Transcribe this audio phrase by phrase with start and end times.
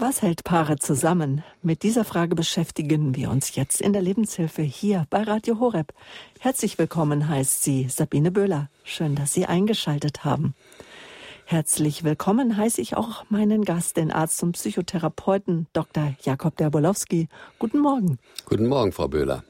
[0.00, 1.42] Was hält Paare zusammen?
[1.60, 5.92] Mit dieser Frage beschäftigen wir uns jetzt in der Lebenshilfe hier bei Radio Horeb.
[6.38, 8.70] Herzlich willkommen heißt sie Sabine Böhler.
[8.84, 10.54] Schön, dass Sie eingeschaltet haben.
[11.46, 16.14] Herzlich willkommen heiße ich auch meinen Gast, den Arzt und Psychotherapeuten Dr.
[16.22, 17.28] Jakob Derbolowski.
[17.58, 18.20] Guten Morgen.
[18.44, 19.42] Guten Morgen, Frau Böhler.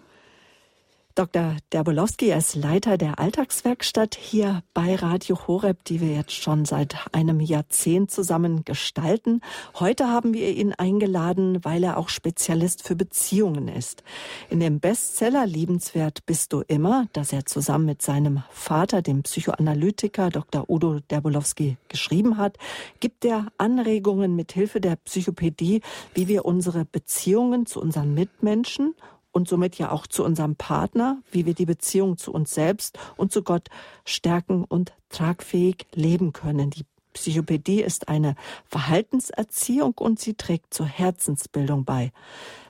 [1.18, 1.56] Dr.
[1.72, 7.40] Derbolowski ist Leiter der Alltagswerkstatt hier bei Radio Horeb, die wir jetzt schon seit einem
[7.40, 9.40] Jahrzehnt zusammen gestalten.
[9.80, 14.04] Heute haben wir ihn eingeladen, weil er auch Spezialist für Beziehungen ist.
[14.48, 20.30] In dem Bestseller Liebenswert bist du immer, das er zusammen mit seinem Vater, dem Psychoanalytiker
[20.30, 20.70] Dr.
[20.70, 22.58] Udo Derbolowski, geschrieben hat,
[23.00, 25.80] gibt er Anregungen mit Hilfe der Psychopädie,
[26.14, 28.94] wie wir unsere Beziehungen zu unseren Mitmenschen
[29.38, 33.30] und somit ja auch zu unserem Partner, wie wir die Beziehung zu uns selbst und
[33.30, 33.68] zu Gott
[34.04, 36.70] stärken und tragfähig leben können.
[36.70, 38.34] Die Psychopädie ist eine
[38.66, 42.10] Verhaltenserziehung und sie trägt zur Herzensbildung bei.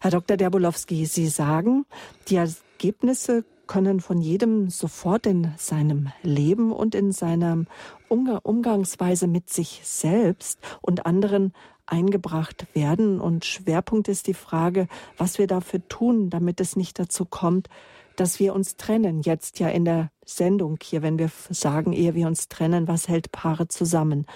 [0.01, 0.37] Herr Dr.
[0.37, 1.87] Derbolowski, Sie sagen,
[2.29, 7.65] die Ergebnisse können von jedem sofort in seinem Leben und in seiner
[8.09, 11.55] Umgangsweise mit sich selbst und anderen
[11.89, 13.21] eingebracht werden.
[13.21, 17.69] Und Schwerpunkt ist die Frage, was wir dafür tun, damit es nicht dazu kommt,
[18.17, 19.23] dass wir uns trennen.
[19.23, 23.33] Jetzt ja in der Sendung hier, wenn wir sagen, ehe wir uns trennen, was hält
[23.33, 24.27] Paare zusammen?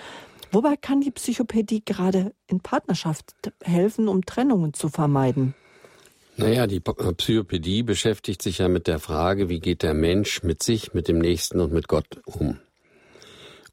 [0.52, 5.54] Wobei kann die Psychopädie gerade in Partnerschaft helfen, um Trennungen zu vermeiden?
[6.36, 10.62] Naja, die äh, Psychopädie beschäftigt sich ja mit der Frage, wie geht der Mensch mit
[10.62, 12.58] sich, mit dem Nächsten und mit Gott um.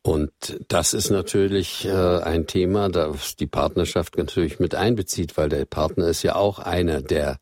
[0.01, 0.31] Und
[0.69, 6.07] das ist natürlich äh, ein Thema, das die Partnerschaft natürlich mit einbezieht, weil der Partner
[6.07, 7.39] ist ja auch einer der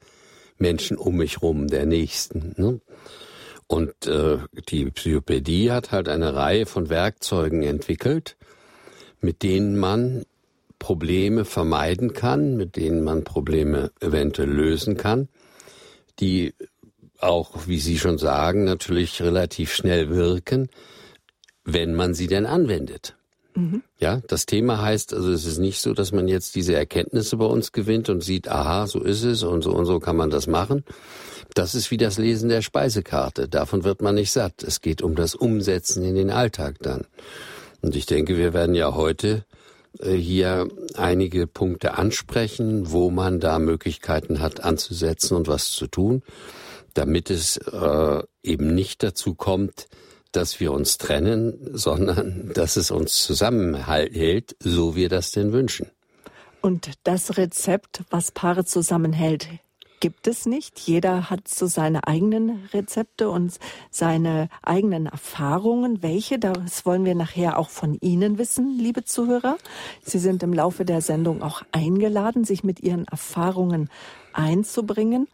[0.57, 2.55] Menschen um mich rum, der Nächsten.
[2.57, 2.81] Ne?
[3.67, 8.37] Und äh, die Psychopädie hat halt eine Reihe von Werkzeugen entwickelt,
[9.19, 10.23] mit denen man
[10.79, 15.27] Probleme vermeiden kann, mit denen man Probleme eventuell lösen kann,
[16.19, 16.53] die
[17.19, 20.69] auch, wie Sie schon sagen, natürlich relativ schnell wirken,
[21.67, 23.15] wenn man sie denn anwendet.
[23.55, 23.83] Mhm.
[23.99, 27.45] Ja, das Thema heißt, also es ist nicht so, dass man jetzt diese Erkenntnisse bei
[27.45, 30.47] uns gewinnt und sieht, aha, so ist es und so und so kann man das
[30.47, 30.85] machen.
[31.53, 33.49] Das ist wie das Lesen der Speisekarte.
[33.49, 34.63] Davon wird man nicht satt.
[34.63, 37.05] Es geht um das Umsetzen in den Alltag dann.
[37.81, 39.43] Und ich denke, wir werden ja heute
[39.99, 46.23] äh, hier einige Punkte ansprechen, wo man da Möglichkeiten hat anzusetzen und was zu tun,
[46.93, 49.87] damit es äh, eben nicht dazu kommt,
[50.35, 55.87] dass wir uns trennen, sondern dass es uns zusammenhält, so wir das denn wünschen.
[56.61, 59.47] Und das Rezept, was Paare zusammenhält,
[59.99, 60.79] gibt es nicht.
[60.79, 63.57] Jeder hat so seine eigenen Rezepte und
[63.89, 66.03] seine eigenen Erfahrungen.
[66.03, 66.39] Welche?
[66.39, 69.57] Das wollen wir nachher auch von Ihnen wissen, liebe Zuhörer.
[70.03, 73.89] Sie sind im Laufe der Sendung auch eingeladen, sich mit Ihren Erfahrungen
[74.33, 75.27] einzubringen.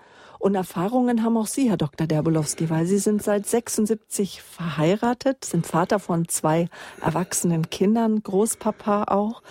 [0.43, 2.05] Und Erfahrungen haben auch Sie, Herr Dr.
[2.05, 6.67] Derbolowski, weil Sie sind seit 76 verheiratet, sind Vater von zwei
[7.01, 9.41] erwachsenen Kindern, Großpapa auch.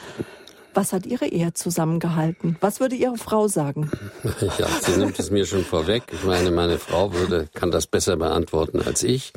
[0.75, 2.58] Was hat Ihre Ehe zusammengehalten?
[2.60, 3.91] Was würde Ihre Frau sagen?
[4.58, 6.03] Ja, sie nimmt es mir schon vorweg.
[6.12, 9.32] Ich meine, meine Frau würde, kann das besser beantworten als ich.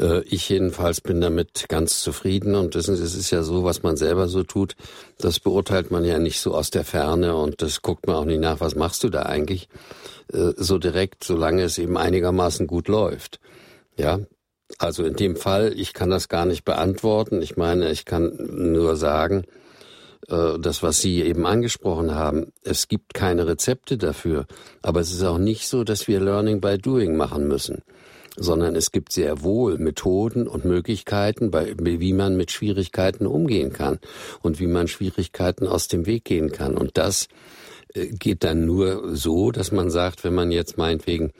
[0.00, 4.28] Äh, ich jedenfalls bin damit ganz zufrieden und es ist ja so, was man selber
[4.28, 4.76] so tut,
[5.18, 8.40] das beurteilt man ja nicht so aus der Ferne und das guckt man auch nicht
[8.40, 9.68] nach, was machst du da eigentlich,
[10.32, 13.40] äh, so direkt, solange es eben einigermaßen gut läuft.
[13.96, 14.20] Ja,
[14.78, 17.42] also in dem Fall, ich kann das gar nicht beantworten.
[17.42, 19.44] Ich meine, ich kann nur sagen,
[20.28, 24.46] äh, das, was Sie eben angesprochen haben, es gibt keine Rezepte dafür.
[24.82, 27.82] Aber es ist auch nicht so, dass wir Learning by Doing machen müssen
[28.36, 33.98] sondern es gibt sehr wohl Methoden und Möglichkeiten, bei, wie man mit Schwierigkeiten umgehen kann
[34.42, 36.76] und wie man Schwierigkeiten aus dem Weg gehen kann.
[36.76, 37.28] Und das
[37.94, 41.32] äh, geht dann nur so, dass man sagt, wenn man jetzt meinetwegen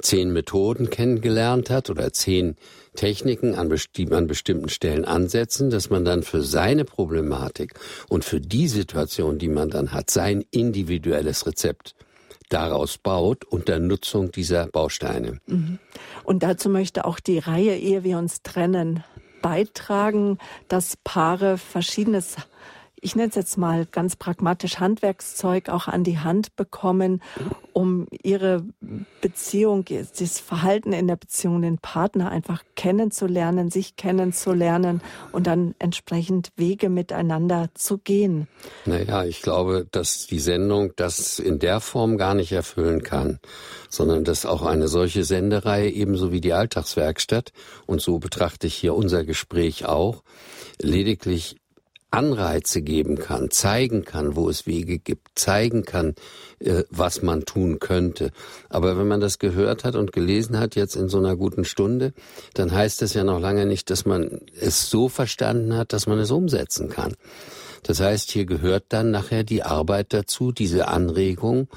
[0.00, 2.56] zehn Methoden kennengelernt hat oder zehn
[2.94, 7.74] Techniken, an, die an bestimmten Stellen ansetzen, dass man dann für seine Problematik
[8.08, 11.94] und für die Situation, die man dann hat, sein individuelles Rezept
[12.48, 15.40] daraus baut unter Nutzung dieser Bausteine.
[15.46, 15.78] Mhm.
[16.24, 19.04] Und dazu möchte auch die Reihe, ehe wir uns trennen,
[19.42, 22.36] beitragen, dass Paare verschiedenes
[23.00, 27.22] ich nenne es jetzt mal ganz pragmatisch Handwerkszeug auch an die Hand bekommen,
[27.72, 28.64] um ihre
[29.20, 29.84] Beziehung,
[30.18, 35.00] das Verhalten in der Beziehung, den Partner einfach kennenzulernen, sich kennenzulernen
[35.32, 38.48] und dann entsprechend Wege miteinander zu gehen.
[38.84, 43.38] Naja, ich glaube, dass die Sendung das in der Form gar nicht erfüllen kann,
[43.88, 47.52] sondern dass auch eine solche Sendereihe ebenso wie die Alltagswerkstatt,
[47.86, 50.22] und so betrachte ich hier unser Gespräch auch,
[50.80, 51.56] lediglich
[52.10, 56.14] Anreize geben kann, zeigen kann, wo es Wege gibt, zeigen kann,
[56.58, 58.30] äh, was man tun könnte.
[58.68, 62.14] Aber wenn man das gehört hat und gelesen hat jetzt in so einer guten Stunde,
[62.54, 66.18] dann heißt das ja noch lange nicht, dass man es so verstanden hat, dass man
[66.18, 67.14] es umsetzen kann.
[67.82, 71.68] Das heißt, hier gehört dann nachher die Arbeit dazu, diese Anregung,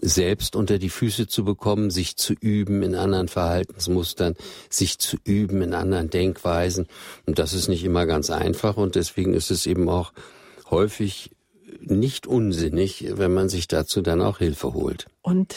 [0.00, 4.34] selbst unter die Füße zu bekommen, sich zu üben in anderen Verhaltensmustern,
[4.68, 6.86] sich zu üben in anderen Denkweisen.
[7.26, 10.12] Und das ist nicht immer ganz einfach und deswegen ist es eben auch
[10.70, 11.30] häufig
[11.80, 15.06] nicht unsinnig, wenn man sich dazu dann auch Hilfe holt.
[15.22, 15.54] Und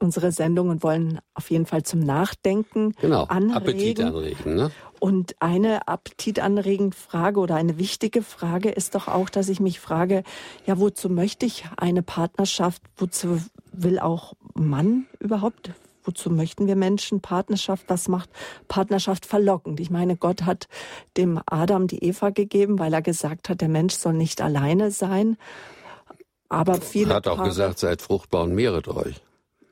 [0.00, 3.54] unsere Sendungen wollen auf jeden Fall zum Nachdenken genau, anregen.
[3.54, 4.54] Appetit anregen.
[4.54, 4.70] Ne?
[5.00, 10.24] Und eine appetitanregende Frage oder eine wichtige Frage ist doch auch, dass ich mich frage,
[10.66, 12.82] ja, wozu möchte ich eine Partnerschaft?
[12.96, 13.40] Wozu
[13.72, 15.72] will auch Mann überhaupt?
[16.02, 17.84] Wozu möchten wir Menschen Partnerschaft?
[17.88, 18.30] Was macht
[18.66, 19.78] Partnerschaft verlockend?
[19.78, 20.66] Ich meine, Gott hat
[21.16, 25.36] dem Adam die Eva gegeben, weil er gesagt hat, der Mensch soll nicht alleine sein.
[26.48, 27.10] Aber viele.
[27.10, 29.20] Er hat auch Paare, gesagt, seid fruchtbar und mehret euch.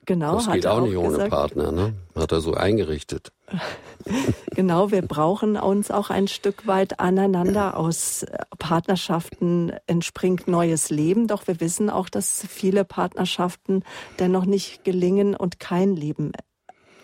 [0.06, 0.36] Genau.
[0.36, 1.30] Das geht auch, auch nicht ohne gesagt.
[1.30, 1.94] Partner, ne?
[2.14, 3.32] Hat er so eingerichtet.
[4.54, 7.76] genau, wir brauchen uns auch ein Stück weit aneinander.
[7.76, 8.24] Aus
[8.58, 13.82] Partnerschaften entspringt neues Leben, doch wir wissen auch, dass viele Partnerschaften
[14.20, 16.32] dennoch nicht gelingen und kein Leben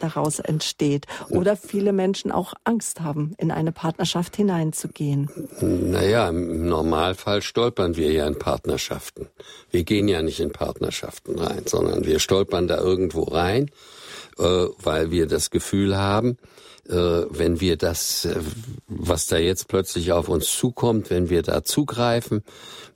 [0.03, 1.07] daraus entsteht.
[1.29, 5.31] Oder viele Menschen auch Angst haben, in eine Partnerschaft hineinzugehen.
[5.61, 9.29] Naja, im Normalfall stolpern wir ja in Partnerschaften.
[9.71, 13.71] Wir gehen ja nicht in Partnerschaften rein, sondern wir stolpern da irgendwo rein,
[14.39, 16.39] äh, weil wir das Gefühl haben,
[16.85, 18.41] wenn wir das, äh,
[18.89, 22.43] was da jetzt plötzlich auf uns zukommt, wenn wir da zugreifen,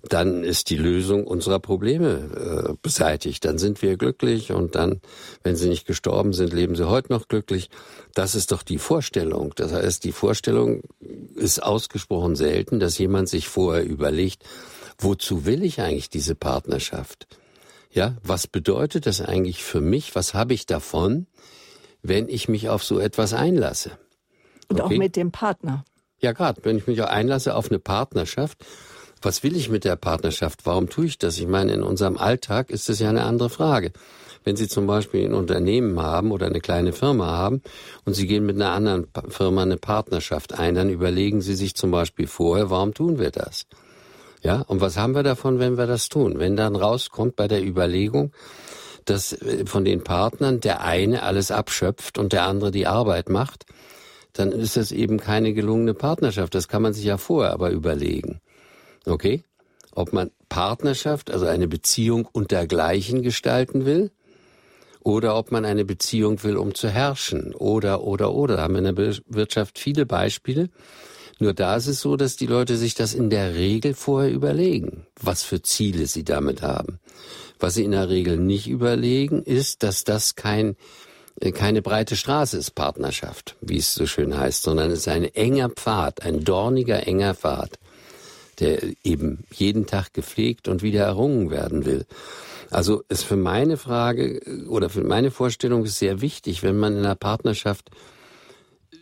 [0.02, 3.44] dann ist die Lösung unserer Probleme äh, beseitigt.
[3.44, 5.00] Dann sind wir glücklich und dann,
[5.42, 7.70] wenn sie nicht gestorben sind, leben sie heute noch glücklich.
[8.14, 9.52] Das ist doch die Vorstellung.
[9.56, 10.82] Das heißt, die Vorstellung
[11.34, 14.42] ist ausgesprochen selten, dass jemand sich vorher überlegt,
[14.98, 17.26] wozu will ich eigentlich diese Partnerschaft?
[17.90, 20.14] Ja, was bedeutet das eigentlich für mich?
[20.14, 21.26] Was habe ich davon,
[22.08, 23.92] wenn ich mich auf so etwas einlasse?
[24.68, 24.94] Und okay?
[24.94, 25.84] auch mit dem Partner.
[26.20, 28.64] Ja, gerade, wenn ich mich auch einlasse auf eine Partnerschaft,
[29.22, 30.60] was will ich mit der Partnerschaft?
[30.64, 31.38] Warum tue ich das?
[31.38, 33.92] Ich meine, in unserem Alltag ist das ja eine andere Frage.
[34.44, 37.62] Wenn Sie zum Beispiel ein Unternehmen haben oder eine kleine Firma haben
[38.04, 41.90] und Sie gehen mit einer anderen Firma eine Partnerschaft ein, dann überlegen Sie sich zum
[41.90, 43.66] Beispiel vorher, warum tun wir das?
[44.42, 46.38] Ja, und was haben wir davon, wenn wir das tun?
[46.38, 48.32] Wenn dann rauskommt bei der Überlegung,
[49.06, 53.64] dass äh, von den Partnern der eine alles abschöpft und der andere die Arbeit macht,
[54.34, 56.54] dann ist das eben keine gelungene Partnerschaft.
[56.54, 58.40] Das kann man sich ja vorher aber überlegen.
[59.06, 59.42] Okay?
[59.92, 64.10] Ob man Partnerschaft, also eine Beziehung untergleichen gestalten will
[65.00, 68.56] oder ob man eine Beziehung will, um zu herrschen oder, oder, oder.
[68.56, 70.68] Da haben wir in der Wirtschaft viele Beispiele.
[71.38, 75.06] Nur da ist es so, dass die Leute sich das in der Regel vorher überlegen,
[75.20, 76.98] was für Ziele sie damit haben.
[77.58, 80.76] Was sie in der Regel nicht überlegen, ist, dass das kein,
[81.40, 85.24] äh, keine breite Straße ist, Partnerschaft, wie es so schön heißt, sondern es ist ein
[85.24, 87.78] enger Pfad, ein dorniger, enger Pfad
[88.58, 92.06] der eben jeden Tag gepflegt und wieder errungen werden will.
[92.70, 97.14] Also ist für meine Frage oder für meine Vorstellung sehr wichtig, wenn man in einer
[97.14, 97.90] Partnerschaft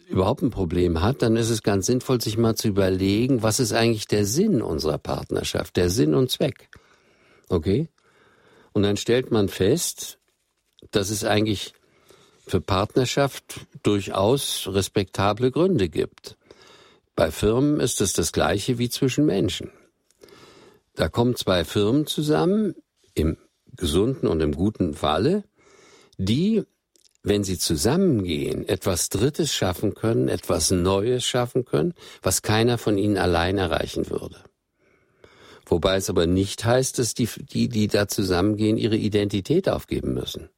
[0.09, 3.73] überhaupt ein Problem hat, dann ist es ganz sinnvoll, sich mal zu überlegen, was ist
[3.73, 6.69] eigentlich der Sinn unserer Partnerschaft, der Sinn und Zweck.
[7.49, 7.89] Okay?
[8.75, 10.19] Und dann stellt man fest,
[10.91, 11.73] dass es eigentlich
[12.47, 16.37] für Partnerschaft durchaus respektable Gründe gibt.
[17.15, 19.71] Bei Firmen ist es das gleiche wie zwischen Menschen.
[20.95, 22.75] Da kommen zwei Firmen zusammen,
[23.15, 23.39] im
[23.77, 25.45] gesunden und im guten Falle,
[26.19, 26.63] die,
[27.23, 33.19] wenn sie zusammengehen, etwas Drittes schaffen können, etwas Neues schaffen können, was keiner von ihnen
[33.19, 34.37] allein erreichen würde.
[35.67, 40.51] Wobei es aber nicht heißt, dass die, die, die da zusammengehen, ihre Identität aufgeben müssen.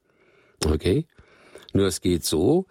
[0.64, 1.06] Okay?
[1.72, 2.66] Nur es geht so,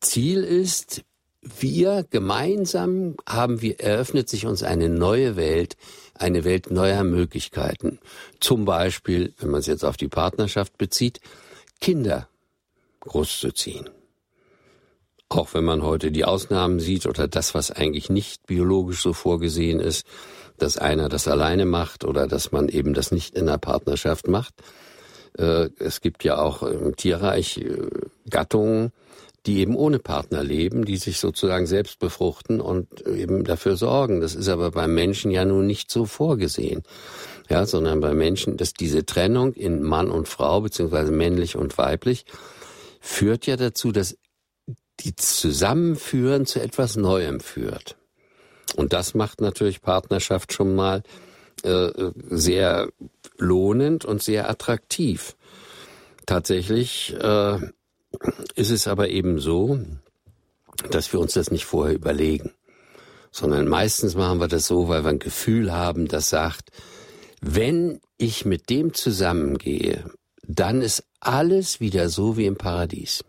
[0.00, 1.02] Ziel ist,
[1.42, 5.76] wir gemeinsam haben wir, eröffnet sich uns eine neue Welt,
[6.14, 7.98] eine Welt neuer Möglichkeiten.
[8.40, 11.20] Zum Beispiel, wenn man es jetzt auf die Partnerschaft bezieht,
[11.80, 12.28] Kinder
[13.00, 13.88] großzuziehen.
[15.30, 19.80] Auch wenn man heute die Ausnahmen sieht oder das, was eigentlich nicht biologisch so vorgesehen
[19.80, 20.06] ist,
[20.62, 24.54] dass einer das alleine macht oder dass man eben das nicht in der Partnerschaft macht.
[25.38, 27.88] Äh, es gibt ja auch im Tierreich äh,
[28.28, 28.92] Gattungen,
[29.46, 34.20] die eben ohne Partner leben, die sich sozusagen selbst befruchten und eben dafür sorgen.
[34.20, 36.82] Das ist aber beim Menschen ja nun nicht so vorgesehen.
[37.48, 42.24] Ja, sondern bei Menschen, dass diese Trennung in Mann und Frau, beziehungsweise männlich und weiblich,
[43.00, 44.16] führt ja dazu, dass
[45.00, 47.96] die Zusammenführen zu etwas Neuem führt.
[48.76, 51.02] Und das macht natürlich Partnerschaft schon mal
[51.62, 51.90] äh,
[52.28, 52.88] sehr
[53.38, 55.36] lohnend und sehr attraktiv.
[56.26, 57.58] Tatsächlich äh,
[58.54, 59.80] ist es aber eben so,
[60.90, 62.52] dass wir uns das nicht vorher überlegen,
[63.30, 66.70] sondern meistens machen wir das so, weil wir ein Gefühl haben, das sagt,
[67.40, 70.04] wenn ich mit dem zusammengehe,
[70.42, 73.24] dann ist alles wieder so wie im Paradies.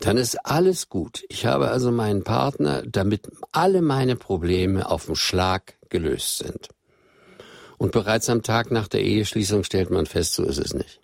[0.00, 1.24] Dann ist alles gut.
[1.28, 6.68] Ich habe also meinen Partner, damit alle meine Probleme auf den Schlag gelöst sind.
[7.78, 11.00] Und bereits am Tag nach der Eheschließung stellt man fest, so ist es nicht.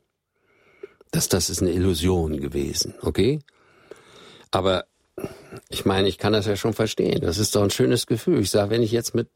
[1.10, 3.40] Das, das ist eine Illusion gewesen, okay?
[4.50, 4.84] Aber
[5.68, 7.20] ich meine, ich kann das ja schon verstehen.
[7.20, 8.40] Das ist doch ein schönes Gefühl.
[8.40, 9.28] Ich sage, wenn ich jetzt mit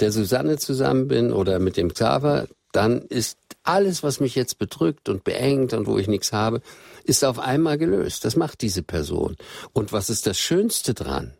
[0.00, 5.08] der Susanne zusammen bin oder mit dem Xaver, dann ist alles, was mich jetzt bedrückt
[5.08, 6.60] und beengt und wo ich nichts habe,
[7.04, 8.24] ist auf einmal gelöst.
[8.24, 9.36] Das macht diese Person.
[9.72, 11.34] Und was ist das Schönste dran?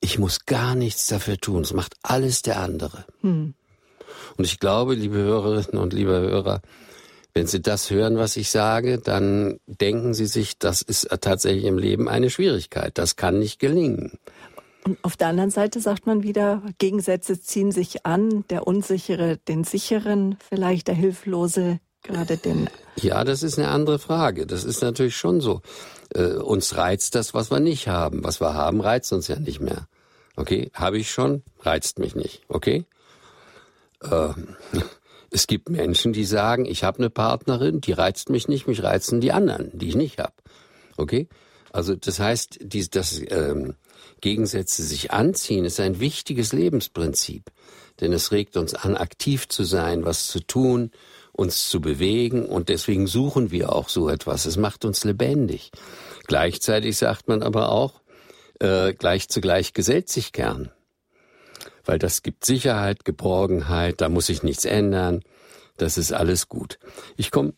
[0.00, 1.62] Ich muss gar nichts dafür tun.
[1.62, 3.04] Es macht alles der andere.
[3.20, 3.54] Hm.
[4.36, 6.60] Und ich glaube, liebe Hörerinnen und liebe Hörer,
[7.34, 11.78] wenn Sie das hören, was ich sage, dann denken Sie sich, das ist tatsächlich im
[11.78, 12.98] Leben eine Schwierigkeit.
[12.98, 14.18] Das kann nicht gelingen.
[14.84, 19.64] Und auf der anderen Seite sagt man wieder, Gegensätze ziehen sich an, der Unsichere den
[19.64, 22.68] Sicheren, vielleicht der Hilflose gerade den.
[22.96, 24.46] Ja, das ist eine andere Frage.
[24.46, 25.62] Das ist natürlich schon so.
[26.14, 28.24] Äh, uns reizt das, was wir nicht haben.
[28.24, 29.86] Was wir haben, reizt uns ja nicht mehr.
[30.34, 32.42] Okay, habe ich schon, reizt mich nicht.
[32.48, 32.86] Okay?
[34.02, 34.56] Ähm,
[35.30, 39.20] es gibt Menschen, die sagen, ich habe eine Partnerin, die reizt mich nicht, mich reizen
[39.20, 40.34] die anderen, die ich nicht habe.
[40.96, 41.28] Okay?
[41.72, 43.76] Also das heißt, die, das ähm,
[44.22, 47.50] Gegensätze sich anziehen, ist ein wichtiges Lebensprinzip.
[48.00, 50.90] Denn es regt uns an, aktiv zu sein, was zu tun,
[51.32, 54.46] uns zu bewegen und deswegen suchen wir auch so etwas.
[54.46, 55.70] Es macht uns lebendig.
[56.26, 58.00] Gleichzeitig sagt man aber auch,
[58.60, 60.70] äh, gleich zu gleich gesellt sich gern
[61.84, 65.22] weil das gibt Sicherheit, Geborgenheit, da muss sich nichts ändern,
[65.76, 66.78] das ist alles gut.
[67.16, 67.54] Ich komme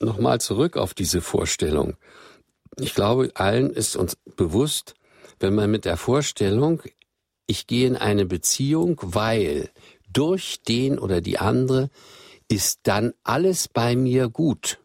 [0.00, 1.96] nochmal zurück auf diese Vorstellung.
[2.78, 4.94] Ich glaube, allen ist uns bewusst,
[5.40, 6.82] wenn man mit der Vorstellung,
[7.46, 9.70] ich gehe in eine Beziehung, weil
[10.12, 11.90] durch den oder die andere
[12.48, 14.78] ist dann alles bei mir gut.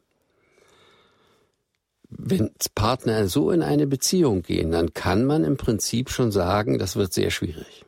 [2.09, 6.95] Wenn Partner so in eine Beziehung gehen, dann kann man im Prinzip schon sagen, das
[6.95, 7.85] wird sehr schwierig.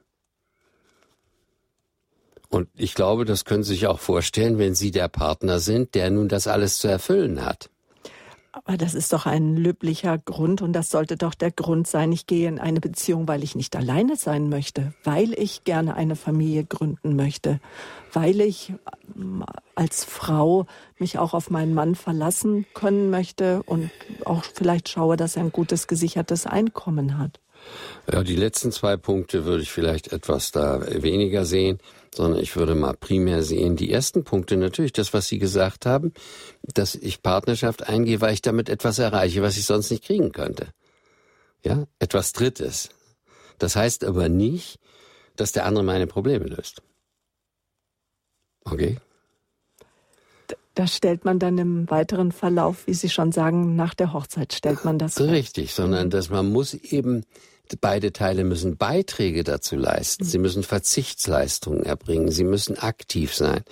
[2.50, 6.12] Und ich glaube, das können Sie sich auch vorstellen, wenn Sie der Partner sind, der
[6.12, 7.70] nun das alles zu erfüllen hat.
[8.65, 12.13] Aber das ist doch ein löblicher Grund und das sollte doch der Grund sein.
[12.13, 16.15] Ich gehe in eine Beziehung, weil ich nicht alleine sein möchte, weil ich gerne eine
[16.15, 17.60] Familie gründen möchte,
[18.13, 18.72] weil ich
[19.17, 19.43] ähm,
[19.75, 20.65] als Frau
[20.98, 23.91] mich auch auf meinen Mann verlassen können möchte und
[24.24, 27.41] auch vielleicht schaue, dass er ein gutes gesichertes Einkommen hat.
[28.12, 31.79] Ja, die letzten zwei Punkte würde ich vielleicht etwas da weniger sehen,
[32.17, 36.13] sondern ich würde mal primär sehen, die ersten Punkte natürlich, das, was Sie gesagt haben,
[36.74, 40.67] dass ich Partnerschaft eingehe, weil ich damit etwas erreiche, was ich sonst nicht kriegen könnte.
[41.63, 42.89] Ja, etwas Drittes.
[43.58, 44.79] Das heißt aber nicht,
[45.36, 46.82] dass der andere meine Probleme löst.
[48.65, 48.98] Okay?
[50.75, 54.84] Das stellt man dann im weiteren Verlauf, wie Sie schon sagen, nach der Hochzeit stellt
[54.84, 55.20] man das.
[55.20, 55.75] Richtig, fest.
[55.75, 57.24] sondern dass man muss eben
[57.82, 60.25] Beide Teile müssen Beiträge dazu leisten.
[60.25, 62.32] Sie müssen Verzichtsleistungen erbringen.
[62.32, 63.63] Sie müssen aktiv sein.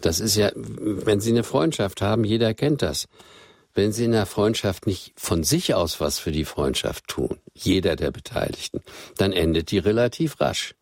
[0.00, 3.06] Das ist ja, wenn Sie eine Freundschaft haben, jeder kennt das.
[3.74, 7.96] Wenn Sie in der Freundschaft nicht von sich aus was für die Freundschaft tun, jeder
[7.96, 8.80] der Beteiligten,
[9.16, 10.74] dann endet die relativ rasch.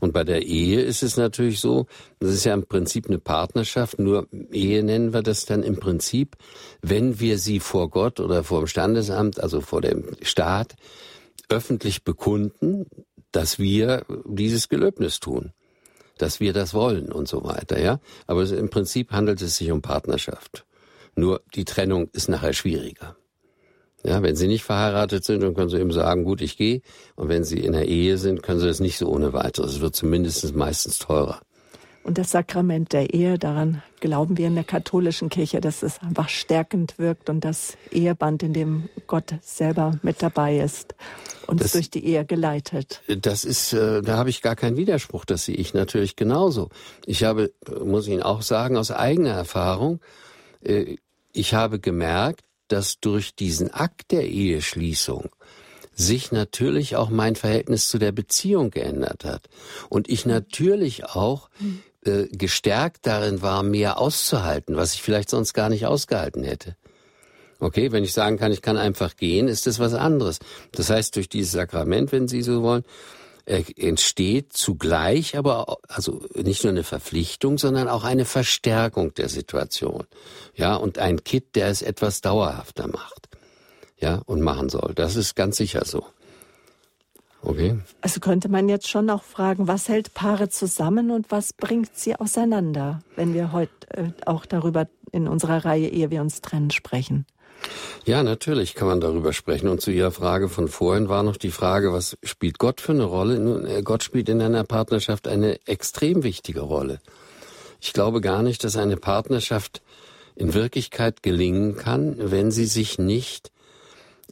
[0.00, 1.86] Und bei der Ehe ist es natürlich so,
[2.18, 6.36] das ist ja im Prinzip eine Partnerschaft, nur Ehe nennen wir das dann im Prinzip,
[6.80, 10.76] wenn wir sie vor Gott oder vor dem Standesamt, also vor dem Staat,
[11.50, 12.86] öffentlich bekunden,
[13.32, 15.52] dass wir dieses Gelöbnis tun,
[16.18, 18.00] dass wir das wollen und so weiter, ja.
[18.26, 20.66] Aber im Prinzip handelt es sich um Partnerschaft.
[21.14, 23.16] Nur die Trennung ist nachher schwieriger.
[24.02, 26.80] Ja, wenn sie nicht verheiratet sind, dann können sie eben sagen, gut, ich gehe.
[27.16, 29.74] Und wenn sie in der Ehe sind, können sie das nicht so ohne weiteres.
[29.74, 31.40] Es wird zumindest meistens teurer.
[32.02, 36.30] Und das Sakrament der Ehe, daran glauben wir in der katholischen Kirche, dass es einfach
[36.30, 40.94] stärkend wirkt und das Eheband, in dem Gott selber mit dabei ist,
[41.46, 43.02] uns das, durch die Ehe geleitet.
[43.06, 46.70] Das ist, äh, da habe ich gar keinen Widerspruch, das sehe ich natürlich genauso.
[47.04, 47.52] Ich habe,
[47.84, 50.00] muss ich Ihnen auch sagen, aus eigener Erfahrung,
[50.62, 50.96] äh,
[51.32, 55.28] ich habe gemerkt, dass durch diesen Akt der Eheschließung
[55.92, 59.48] sich natürlich auch mein Verhältnis zu der Beziehung geändert hat.
[59.88, 61.50] Und ich natürlich auch
[62.04, 66.76] äh, gestärkt darin war, mehr auszuhalten, was ich vielleicht sonst gar nicht ausgehalten hätte.
[67.58, 70.38] Okay, wenn ich sagen kann, ich kann einfach gehen, ist das was anderes.
[70.72, 72.84] Das heißt, durch dieses Sakrament, wenn Sie so wollen,
[73.44, 80.06] entsteht zugleich aber also nicht nur eine Verpflichtung, sondern auch eine Verstärkung der Situation.
[80.54, 83.28] Ja, und ein Kit, der es etwas dauerhafter macht.
[83.98, 84.92] Ja, und machen soll.
[84.94, 86.06] Das ist ganz sicher so.
[87.42, 87.78] Okay.
[88.02, 92.16] Also könnte man jetzt schon auch fragen, was hält Paare zusammen und was bringt sie
[92.16, 97.26] auseinander, wenn wir heute äh, auch darüber in unserer Reihe, ehe wir uns trennen, sprechen?
[98.04, 99.68] Ja, natürlich kann man darüber sprechen.
[99.68, 103.04] Und zu Ihrer Frage von vorhin war noch die Frage, was spielt Gott für eine
[103.04, 103.38] Rolle?
[103.38, 107.00] Nun, äh, Gott spielt in einer Partnerschaft eine extrem wichtige Rolle.
[107.80, 109.82] Ich glaube gar nicht, dass eine Partnerschaft
[110.36, 113.50] in Wirklichkeit gelingen kann, wenn sie sich nicht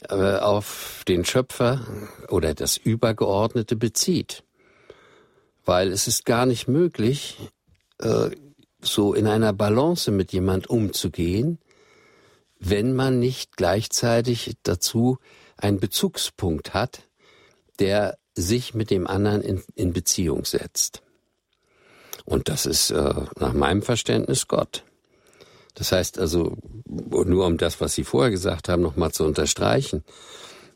[0.07, 1.85] auf den Schöpfer
[2.29, 4.43] oder das Übergeordnete bezieht.
[5.65, 7.37] Weil es ist gar nicht möglich,
[7.99, 8.29] äh,
[8.81, 11.59] so in einer Balance mit jemand umzugehen,
[12.59, 15.17] wenn man nicht gleichzeitig dazu
[15.57, 17.07] einen Bezugspunkt hat,
[17.79, 21.01] der sich mit dem anderen in, in Beziehung setzt.
[22.25, 24.83] Und das ist äh, nach meinem Verständnis Gott.
[25.75, 30.03] Das heißt also, nur um das, was Sie vorher gesagt haben, nochmal zu unterstreichen,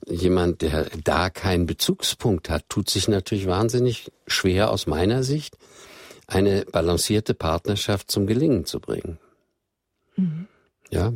[0.08, 5.58] jemand, der da keinen Bezugspunkt hat, tut sich natürlich wahnsinnig schwer aus meiner Sicht,
[6.28, 9.20] eine balancierte Partnerschaft zum Gelingen zu bringen.
[10.16, 10.48] Mhm.
[10.90, 11.12] Ja,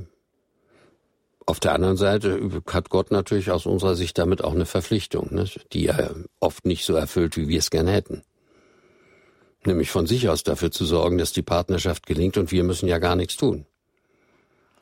[1.48, 5.46] auf der anderen Seite hat Gott natürlich aus unserer Sicht damit auch eine Verpflichtung, ne,
[5.72, 8.24] die er oft nicht so erfüllt, wie wir es gerne hätten.
[9.66, 13.00] Nämlich von sich aus dafür zu sorgen, dass die Partnerschaft gelingt und wir müssen ja
[13.00, 13.66] gar nichts tun.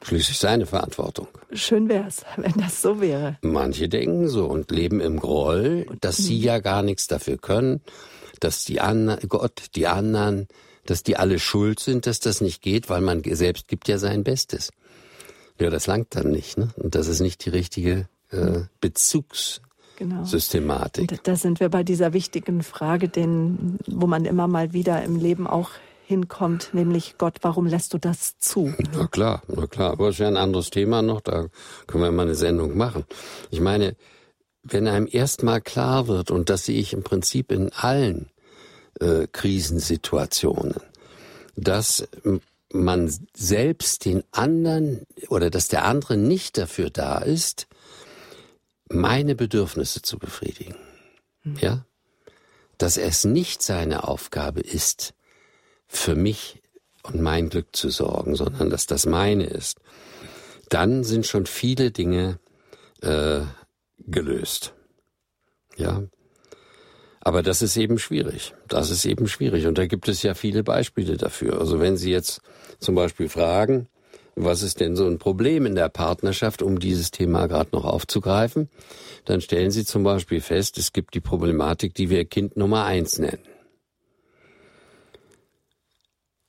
[0.03, 1.27] Schließlich seine Verantwortung.
[1.51, 3.37] Schön wär's, wenn das so wäre.
[3.41, 7.81] Manche denken so und leben im Groll, dass sie ja gar nichts dafür können,
[8.39, 10.47] dass die anderen, Gott, die anderen,
[10.85, 14.23] dass die alle schuld sind, dass das nicht geht, weil man selbst gibt ja sein
[14.23, 14.71] Bestes.
[15.59, 16.57] Ja, das langt dann nicht.
[16.57, 16.69] Ne?
[16.75, 19.64] Und das ist nicht die richtige äh, Bezugssystematik.
[19.97, 20.23] Genau.
[21.23, 25.47] da sind wir bei dieser wichtigen Frage, den, wo man immer mal wieder im Leben
[25.47, 25.69] auch
[26.05, 28.73] hinkommt, nämlich Gott, warum lässt du das zu?
[28.93, 29.91] Na klar, na klar.
[29.91, 31.47] Aber es ist ja ein anderes Thema noch, da
[31.87, 33.05] können wir mal eine Sendung machen.
[33.49, 33.95] Ich meine,
[34.63, 38.29] wenn einem erstmal klar wird, und das sehe ich im Prinzip in allen
[38.99, 40.75] äh, Krisensituationen,
[41.55, 42.07] dass
[42.73, 47.67] man selbst den anderen oder dass der andere nicht dafür da ist,
[48.89, 50.75] meine Bedürfnisse zu befriedigen.
[51.43, 51.57] Mhm.
[51.59, 51.85] Ja?
[52.77, 55.13] Dass es nicht seine Aufgabe ist,
[55.87, 56.61] für mich
[57.03, 59.79] und mein Glück zu sorgen, sondern dass das meine ist.
[60.69, 62.39] Dann sind schon viele Dinge
[63.01, 63.41] äh,
[63.99, 64.73] gelöst.
[65.77, 66.03] Ja,
[67.25, 68.53] aber das ist eben schwierig.
[68.67, 69.65] Das ist eben schwierig.
[69.65, 71.59] Und da gibt es ja viele Beispiele dafür.
[71.59, 72.39] Also wenn Sie jetzt
[72.79, 73.87] zum Beispiel fragen,
[74.35, 78.69] was ist denn so ein Problem in der Partnerschaft, um dieses Thema gerade noch aufzugreifen,
[79.23, 83.17] dann stellen Sie zum Beispiel fest, es gibt die Problematik, die wir Kind Nummer eins
[83.17, 83.43] nennen.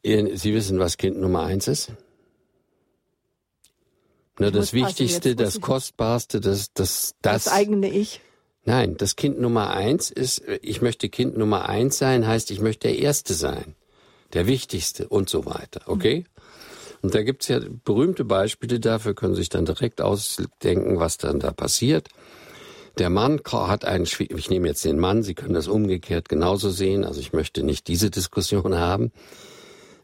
[0.05, 1.93] Sie wissen, was Kind Nummer eins ist?
[4.39, 8.21] Na, das Wichtigste, das Kostbarste, das, das, das, das eigene Ich.
[8.65, 12.89] Nein, das Kind Nummer eins ist, ich möchte Kind Nummer eins sein, heißt, ich möchte
[12.89, 13.77] der Erste sein,
[14.33, 15.83] der Wichtigste und so weiter.
[15.87, 16.21] Okay?
[16.21, 16.36] Mhm.
[17.03, 21.51] Und da gibt's ja berühmte Beispiele dafür, können sich dann direkt ausdenken, was dann da
[21.53, 22.09] passiert.
[22.99, 27.05] Der Mann hat einen, ich nehme jetzt den Mann, Sie können das umgekehrt genauso sehen,
[27.05, 29.13] also ich möchte nicht diese Diskussion haben.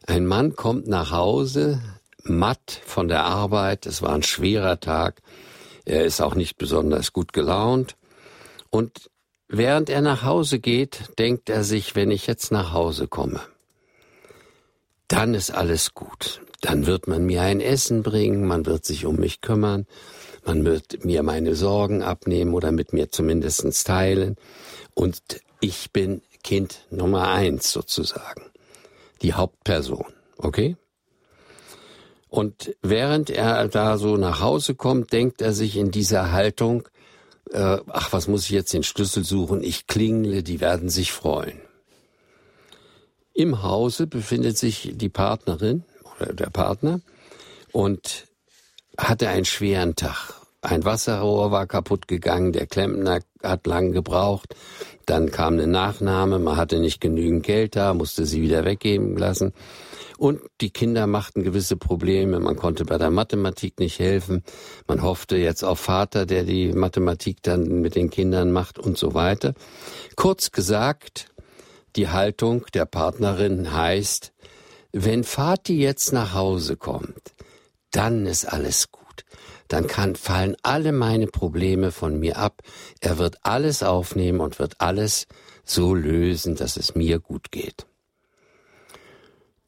[0.05, 1.81] Ein Mann kommt nach Hause,
[2.23, 5.21] matt von der Arbeit, es war ein schwerer Tag,
[5.85, 7.95] er ist auch nicht besonders gut gelaunt
[8.69, 9.09] und
[9.47, 13.41] während er nach Hause geht, denkt er sich, wenn ich jetzt nach Hause komme,
[15.07, 16.41] dann ist alles gut.
[16.63, 19.85] Dann wird man mir ein Essen bringen, man wird sich um mich kümmern,
[20.45, 24.37] man wird mir meine Sorgen abnehmen oder mit mir zumindest teilen.
[24.93, 25.21] Und
[25.59, 28.43] ich bin Kind Nummer eins sozusagen.
[29.21, 30.05] Die Hauptperson.
[30.37, 30.77] Okay?
[32.29, 36.87] Und während er da so nach Hause kommt, denkt er sich in dieser Haltung,
[37.51, 39.61] äh, ach, was muss ich jetzt den Schlüssel suchen?
[39.63, 41.59] Ich klingle, die werden sich freuen.
[43.33, 45.83] Im Hause befindet sich die Partnerin
[46.19, 47.01] der Partner
[47.71, 48.27] und
[48.97, 50.33] hatte einen schweren Tag.
[50.61, 54.55] Ein Wasserrohr war kaputt gegangen, der Klempner hat lang gebraucht,
[55.05, 59.51] dann kam eine Nachnahme, man hatte nicht genügend Geld da, musste sie wieder weggeben lassen.
[60.17, 62.39] Und die Kinder machten gewisse Probleme.
[62.39, 64.43] Man konnte bei der Mathematik nicht helfen.
[64.87, 69.13] Man hoffte jetzt auf Vater, der die Mathematik dann mit den Kindern macht und so
[69.13, 69.53] weiter.
[70.15, 71.27] Kurz gesagt,
[71.95, 74.32] die Haltung der Partnerin heißt,
[74.93, 77.33] wenn Vati jetzt nach Hause kommt,
[77.91, 79.25] dann ist alles gut.
[79.67, 82.61] Dann kann, fallen alle meine Probleme von mir ab.
[82.99, 85.25] Er wird alles aufnehmen und wird alles
[85.65, 87.87] so lösen, dass es mir gut geht.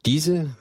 [0.05, 0.55] Diese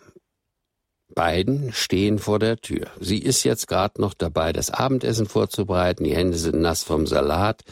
[1.14, 2.86] beiden stehen vor der Tür.
[3.00, 6.04] Sie ist jetzt gerade noch dabei, das Abendessen vorzubereiten.
[6.04, 7.64] Die Hände sind nass vom Salat.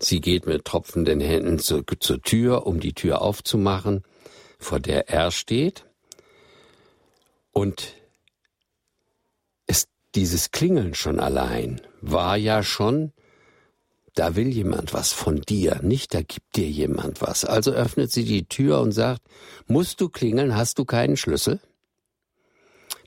[0.00, 4.02] Sie geht mit tropfenden Händen zur, zur Tür, um die Tür aufzumachen,
[4.58, 5.86] vor der er steht.
[7.52, 7.94] Und
[9.66, 13.12] ist dieses Klingeln schon allein war ja schon,
[14.14, 17.44] da will jemand was von dir, nicht da gibt dir jemand was.
[17.44, 19.22] Also öffnet sie die Tür und sagt,
[19.66, 21.60] musst du klingeln, hast du keinen Schlüssel?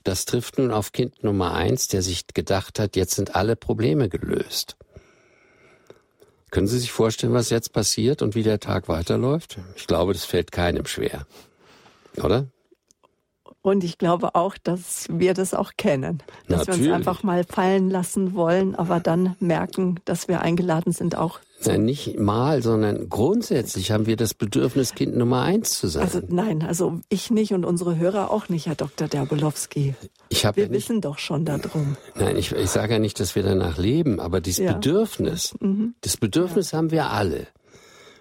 [0.02, 4.08] Das trifft nun auf Kind Nummer eins, der sich gedacht hat, jetzt sind alle Probleme
[4.08, 4.76] gelöst.
[6.50, 9.58] Können Sie sich vorstellen, was jetzt passiert und wie der Tag weiterläuft?
[9.74, 11.26] Ich glaube, das fällt keinem schwer.
[12.22, 12.46] Oder?
[13.66, 16.22] Und ich glaube auch, dass wir das auch kennen.
[16.46, 16.82] Dass Natürlich.
[16.82, 21.40] wir uns einfach mal fallen lassen wollen, aber dann merken, dass wir eingeladen sind, auch
[21.64, 26.04] Nein, nicht mal, sondern grundsätzlich haben wir das Bedürfnis, Kind Nummer eins zu sein.
[26.04, 29.08] Also nein, also ich nicht und unsere Hörer auch nicht, Herr Dr.
[29.08, 29.96] Derbolowski.
[30.28, 31.96] Ich wir ja nicht, wissen doch schon darum.
[32.14, 34.74] Nein, ich, ich sage ja nicht, dass wir danach leben, aber dieses ja.
[34.74, 35.94] Bedürfnis, mhm.
[36.02, 36.78] das Bedürfnis ja.
[36.78, 37.48] haben wir alle.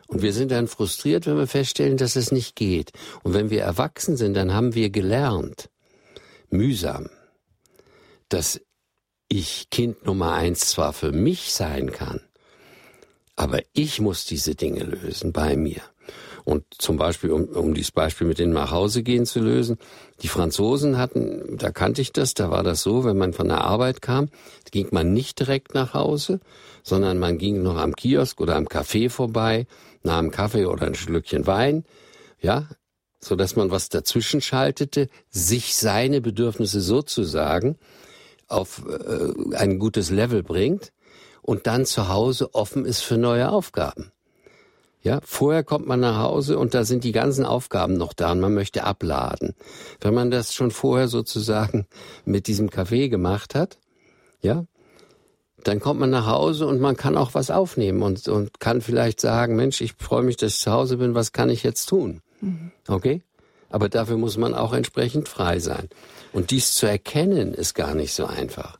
[0.07, 2.91] Und wir sind dann frustriert, wenn wir feststellen, dass es nicht geht.
[3.23, 5.69] Und wenn wir erwachsen sind, dann haben wir gelernt,
[6.49, 7.09] mühsam,
[8.29, 8.61] dass
[9.27, 12.21] ich Kind Nummer eins zwar für mich sein kann,
[13.35, 15.81] aber ich muss diese Dinge lösen bei mir.
[16.45, 19.77] Und zum Beispiel, um, um dieses Beispiel mit dem Nachhausegehen zu lösen,
[20.21, 23.61] die Franzosen hatten, da kannte ich das, da war das so, wenn man von der
[23.61, 24.29] Arbeit kam,
[24.69, 26.39] ging man nicht direkt nach Hause,
[26.83, 29.65] sondern man ging noch am Kiosk oder am Café vorbei,
[30.05, 31.83] nahm Kaffee oder ein Schlückchen Wein,
[32.39, 32.67] ja,
[33.19, 37.77] so dass man was dazwischen schaltete, sich seine Bedürfnisse sozusagen
[38.47, 40.93] auf äh, ein gutes Level bringt
[41.41, 44.11] und dann zu Hause offen ist für neue Aufgaben.
[45.01, 48.39] Ja, vorher kommt man nach Hause und da sind die ganzen Aufgaben noch da und
[48.39, 49.53] man möchte abladen.
[50.01, 51.87] Wenn man das schon vorher sozusagen
[52.25, 53.77] mit diesem Kaffee gemacht hat,
[54.41, 54.65] ja,
[55.67, 59.19] dann kommt man nach Hause und man kann auch was aufnehmen und, und kann vielleicht
[59.19, 62.21] sagen, Mensch, ich freue mich, dass ich zu Hause bin, was kann ich jetzt tun?
[62.41, 62.71] Mhm.
[62.87, 63.21] Okay?
[63.69, 65.89] Aber dafür muss man auch entsprechend frei sein.
[66.31, 68.77] Und dies zu erkennen ist gar nicht so einfach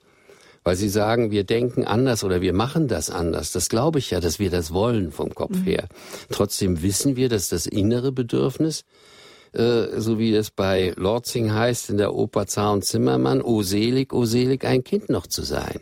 [0.65, 3.51] weil sie sagen, wir denken anders oder wir machen das anders.
[3.51, 5.63] Das glaube ich ja, dass wir das wollen vom Kopf mhm.
[5.63, 5.87] her.
[6.31, 8.83] Trotzdem wissen wir, dass das innere Bedürfnis,
[9.53, 14.11] äh, so wie es bei Lorzing heißt in der Oper Zar und Zimmermann, o selig,
[14.11, 15.81] o selig, ein Kind noch zu sein.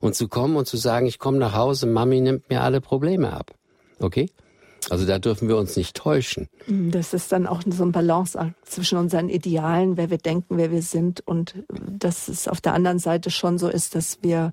[0.00, 3.32] Und zu kommen und zu sagen, ich komme nach Hause, Mami nimmt mir alle Probleme
[3.32, 3.54] ab.
[4.00, 4.30] Okay?
[4.88, 6.48] Also da dürfen wir uns nicht täuschen.
[6.66, 10.82] Das ist dann auch so ein Balanceakt zwischen unseren Idealen, wer wir denken, wer wir
[10.82, 14.52] sind und dass es auf der anderen Seite schon so ist, dass wir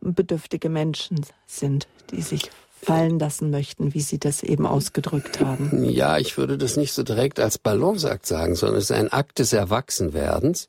[0.00, 2.50] bedürftige Menschen sind, die sich
[2.82, 5.84] fallen lassen möchten, wie Sie das eben ausgedrückt haben.
[5.84, 9.38] Ja, ich würde das nicht so direkt als Balanceakt sagen, sondern es ist ein Akt
[9.38, 10.68] des Erwachsenwerdens,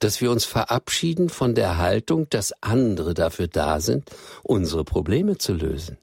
[0.00, 4.10] dass wir uns verabschieden von der Haltung, dass andere dafür da sind,
[4.42, 5.98] unsere Probleme zu lösen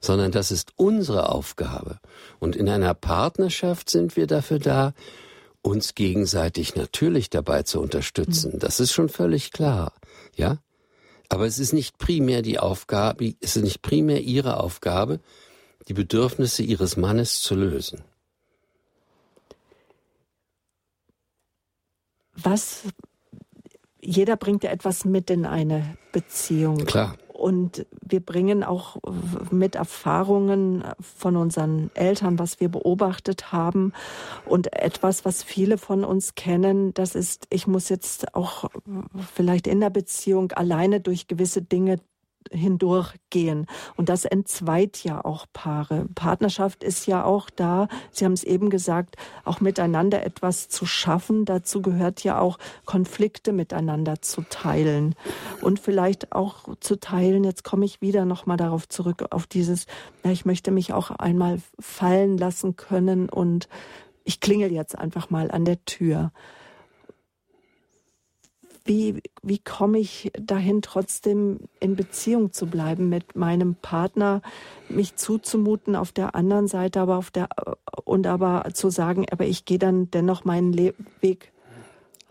[0.00, 1.98] sondern das ist unsere Aufgabe.
[2.38, 4.92] Und in einer Partnerschaft sind wir dafür da,
[5.60, 8.52] uns gegenseitig natürlich dabei zu unterstützen.
[8.54, 8.58] Mhm.
[8.60, 9.92] Das ist schon völlig klar,
[10.36, 10.58] ja?
[11.28, 15.20] Aber es ist nicht primär die Aufgabe, es ist nicht primär ihre Aufgabe,
[15.86, 18.02] die Bedürfnisse ihres Mannes zu lösen.
[22.34, 22.84] Was
[24.00, 26.78] jeder bringt ja etwas mit in eine Beziehung.
[26.86, 27.16] Klar.
[27.38, 28.96] Und wir bringen auch
[29.52, 33.92] mit Erfahrungen von unseren Eltern, was wir beobachtet haben.
[34.44, 38.68] Und etwas, was viele von uns kennen, das ist, ich muss jetzt auch
[39.32, 42.00] vielleicht in der Beziehung alleine durch gewisse Dinge
[42.50, 43.66] hindurchgehen.
[43.96, 46.06] Und das entzweit ja auch Paare.
[46.14, 51.44] Partnerschaft ist ja auch da, Sie haben es eben gesagt, auch miteinander etwas zu schaffen.
[51.44, 55.14] Dazu gehört ja auch Konflikte miteinander zu teilen.
[55.62, 59.86] Und vielleicht auch zu teilen, jetzt komme ich wieder nochmal darauf zurück, auf dieses,
[60.24, 63.68] ja, ich möchte mich auch einmal fallen lassen können und
[64.24, 66.32] ich klingel jetzt einfach mal an der Tür
[68.88, 74.40] wie, wie komme ich dahin, trotzdem in Beziehung zu bleiben mit meinem Partner,
[74.88, 77.48] mich zuzumuten auf der anderen Seite, aber auf der,
[78.04, 81.52] und aber zu sagen, aber ich gehe dann dennoch meinen Le Weg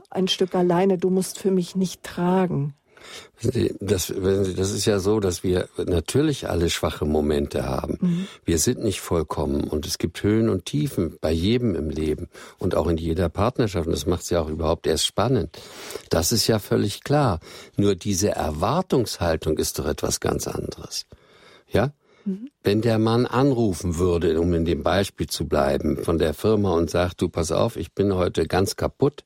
[0.09, 2.73] ein Stück alleine, du musst für mich nicht tragen.
[3.79, 7.97] Das, das ist ja so, dass wir natürlich alle schwache Momente haben.
[8.01, 8.27] Mhm.
[8.45, 12.75] Wir sind nicht vollkommen und es gibt Höhen und Tiefen bei jedem im Leben und
[12.75, 13.85] auch in jeder Partnerschaft.
[13.85, 15.57] Und das macht es ja auch überhaupt erst spannend.
[16.09, 17.39] Das ist ja völlig klar.
[17.75, 21.05] Nur diese Erwartungshaltung ist doch etwas ganz anderes.
[21.67, 21.91] Ja?
[22.25, 22.49] Mhm.
[22.63, 26.89] Wenn der Mann anrufen würde, um in dem Beispiel zu bleiben, von der Firma und
[26.89, 29.23] sagt, du pass auf, ich bin heute ganz kaputt,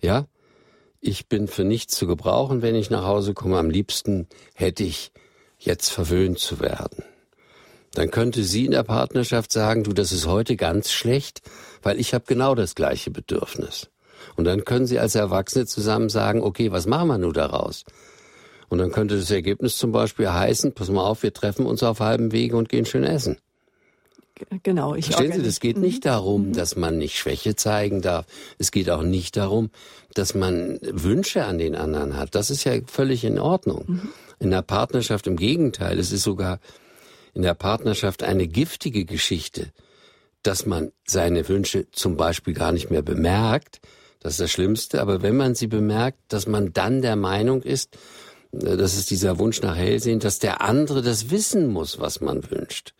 [0.00, 0.26] ja,
[1.00, 5.12] ich bin für nichts zu gebrauchen, wenn ich nach Hause komme, am liebsten hätte ich
[5.58, 7.04] jetzt verwöhnt zu werden.
[7.92, 11.42] Dann könnte sie in der Partnerschaft sagen, du, das ist heute ganz schlecht,
[11.82, 13.90] weil ich habe genau das gleiche Bedürfnis.
[14.36, 17.84] Und dann können sie als Erwachsene zusammen sagen, okay, was machen wir nun daraus?
[18.68, 22.00] Und dann könnte das Ergebnis zum Beispiel heißen, pass mal auf, wir treffen uns auf
[22.00, 23.38] halbem Wege und gehen schön essen.
[24.62, 24.94] Genau.
[24.94, 26.08] Ich Verstehen Sie, es geht nicht mhm.
[26.08, 26.52] darum, mhm.
[26.52, 28.26] dass man nicht Schwäche zeigen darf.
[28.58, 29.70] Es geht auch nicht darum,
[30.14, 32.34] dass man Wünsche an den anderen hat.
[32.34, 33.84] Das ist ja völlig in Ordnung.
[33.86, 34.08] Mhm.
[34.38, 35.98] In der Partnerschaft im Gegenteil.
[35.98, 36.60] Es ist sogar
[37.34, 39.72] in der Partnerschaft eine giftige Geschichte,
[40.42, 43.80] dass man seine Wünsche zum Beispiel gar nicht mehr bemerkt.
[44.20, 45.00] Das ist das Schlimmste.
[45.00, 47.96] Aber wenn man sie bemerkt, dass man dann der Meinung ist,
[48.52, 52.50] äh, das ist dieser Wunsch nach Hellsehen, dass der andere das wissen muss, was man
[52.50, 52.94] wünscht.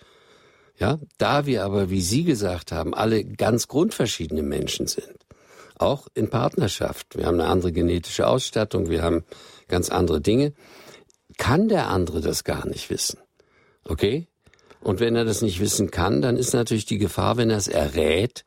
[0.81, 5.27] Ja, da wir aber, wie Sie gesagt haben, alle ganz grundverschiedene Menschen sind,
[5.79, 9.25] auch in Partnerschaft, wir haben eine andere genetische Ausstattung, wir haben
[9.69, 10.55] ganz andere Dinge,
[11.37, 13.19] kann der andere das gar nicht wissen.
[13.85, 14.27] Okay?
[14.81, 17.69] Und wenn er das nicht wissen kann, dann ist natürlich die Gefahr, wenn er es
[17.69, 18.47] errät,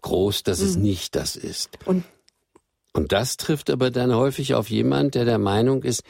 [0.00, 0.66] groß, dass mhm.
[0.66, 1.70] es nicht das ist.
[1.84, 2.04] Und
[2.96, 6.04] und das trifft aber dann häufig auf jemand, der der Meinung ist,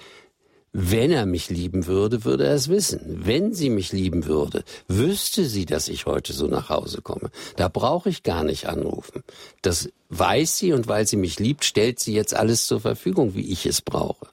[0.76, 3.00] wenn er mich lieben würde, würde er es wissen.
[3.24, 7.30] Wenn sie mich lieben würde, wüsste sie, dass ich heute so nach Hause komme.
[7.54, 9.22] Da brauche ich gar nicht anrufen.
[9.62, 13.52] Das weiß sie und weil sie mich liebt, stellt sie jetzt alles zur Verfügung, wie
[13.52, 14.26] ich es brauche.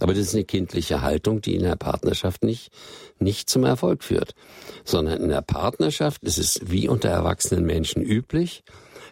[0.00, 2.72] Aber das ist eine kindliche Haltung, die in der Partnerschaft nicht,
[3.20, 4.34] nicht zum Erfolg führt.
[4.84, 8.64] Sondern in der Partnerschaft ist es wie unter erwachsenen Menschen üblich,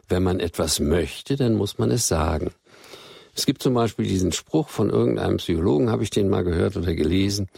[0.09, 2.51] wenn man etwas möchte, dann muss man es sagen.
[3.35, 6.95] Es gibt zum Beispiel diesen Spruch von irgendeinem Psychologen, habe ich den mal gehört oder
[6.95, 7.49] gelesen.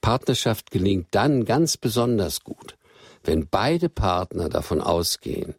[0.00, 2.76] Partnerschaft gelingt dann ganz besonders gut,
[3.24, 5.54] wenn beide Partner davon ausgehen,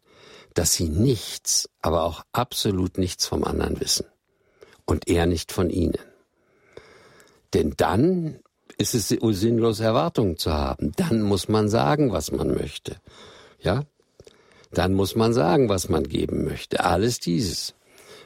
[0.54, 4.06] dass sie nichts, aber auch absolut nichts vom anderen wissen
[4.86, 5.98] und er nicht von ihnen.
[7.54, 8.40] Denn dann
[8.78, 10.92] ist es sinnlos, Erwartungen zu haben.
[10.96, 12.96] Dann muss man sagen, was man möchte.
[13.60, 13.84] Ja?
[14.72, 16.84] Dann muss man sagen, was man geben möchte.
[16.84, 17.74] Alles dieses.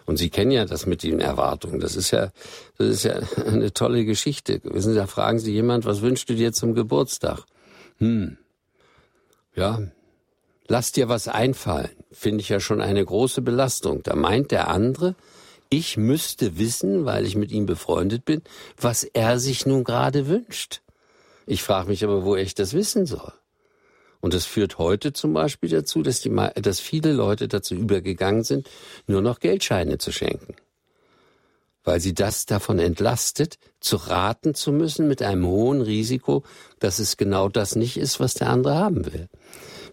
[0.07, 1.81] Und Sie kennen ja das mit den Erwartungen.
[1.81, 2.31] Das ist ja,
[2.79, 4.61] das ist ja eine tolle Geschichte.
[4.65, 7.45] Wissen Sie, da fragen Sie jemand, was wünschst du dir zum Geburtstag?
[7.99, 8.37] Hm.
[9.55, 9.81] Ja.
[10.69, 11.91] Lass dir was einfallen.
[12.11, 14.03] Finde ich ja schon eine große Belastung.
[14.03, 15.17] Da meint der andere,
[15.69, 18.43] ich müsste wissen, weil ich mit ihm befreundet bin,
[18.81, 20.83] was er sich nun gerade wünscht.
[21.47, 23.33] Ich frage mich aber, wo ich das wissen soll.
[24.23, 28.71] Und das führt heute zum Beispiel dazu, dass, die, dass viele Leute dazu übergegangen sind,
[29.09, 30.55] nur noch Geldscheine zu schenken.
[31.83, 36.45] Weil sie das davon entlastet, zu raten zu müssen mit einem hohen Risiko,
[36.79, 39.29] dass es genau das nicht ist, was der andere haben will.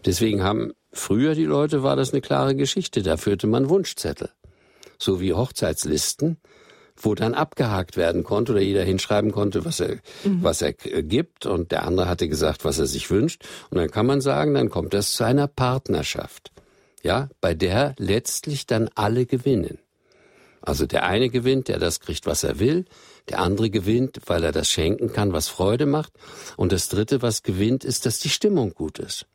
[0.06, 4.30] Deswegen haben früher die Leute, war das eine klare Geschichte, da führte man Wunschzettel.
[4.96, 6.36] So wie Hochzeitslisten,
[7.02, 10.42] wo dann abgehakt werden konnte oder jeder hinschreiben konnte, was er, mhm.
[10.42, 13.44] was er gibt und der andere hatte gesagt, was er sich wünscht.
[13.70, 16.52] Und dann kann man sagen, dann kommt das zu einer Partnerschaft.
[17.02, 19.78] Ja, bei der letztlich dann alle gewinnen.
[20.62, 22.84] Also der eine gewinnt, der das kriegt, was er will.
[23.28, 26.12] Der andere gewinnt, weil er das schenken kann, was Freude macht.
[26.56, 29.26] Und das dritte, was gewinnt, ist, dass die Stimmung gut ist.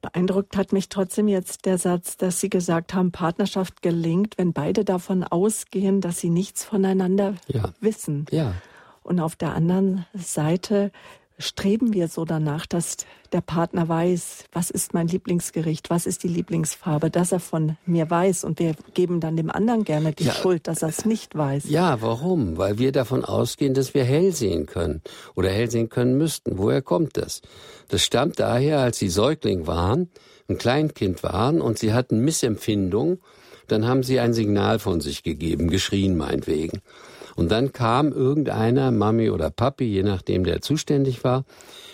[0.00, 4.84] Beeindruckt hat mich trotzdem jetzt der Satz, dass Sie gesagt haben, Partnerschaft gelingt, wenn beide
[4.84, 7.72] davon ausgehen, dass sie nichts voneinander ja.
[7.80, 8.26] wissen.
[8.30, 8.54] Ja.
[9.02, 10.90] Und auf der anderen Seite
[11.40, 12.98] streben wir so danach, dass
[13.32, 18.08] der Partner weiß, was ist mein Lieblingsgericht, was ist die Lieblingsfarbe, dass er von mir
[18.10, 21.36] weiß und wir geben dann dem anderen gerne die ja, Schuld, dass er es nicht
[21.36, 21.64] weiß.
[21.68, 22.58] Ja, warum?
[22.58, 25.02] Weil wir davon ausgehen, dass wir hell sehen können
[25.34, 26.58] oder hell sehen können müssten.
[26.58, 27.40] Woher kommt das?
[27.88, 30.10] Das stammt daher, als sie Säugling waren,
[30.48, 33.18] ein Kleinkind waren und sie hatten Missempfindung,
[33.68, 36.82] dann haben sie ein Signal von sich gegeben, geschrien meinetwegen.
[37.36, 41.44] Und dann kam irgendeiner, Mami oder Papi, je nachdem der zuständig war,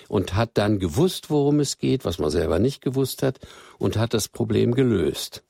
[0.08, 3.38] und hat dann gewusst, worum es geht, was man selber nicht gewusst hat,
[3.78, 5.42] und hat das Problem gelöst.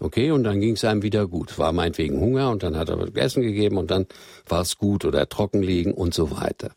[0.00, 1.58] Okay, und dann ging es einem wieder gut.
[1.58, 4.06] War meinetwegen Hunger und dann hat er was Essen gegeben und dann
[4.48, 6.72] war es gut oder trocken liegen und so weiter.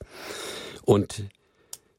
[0.83, 1.23] Und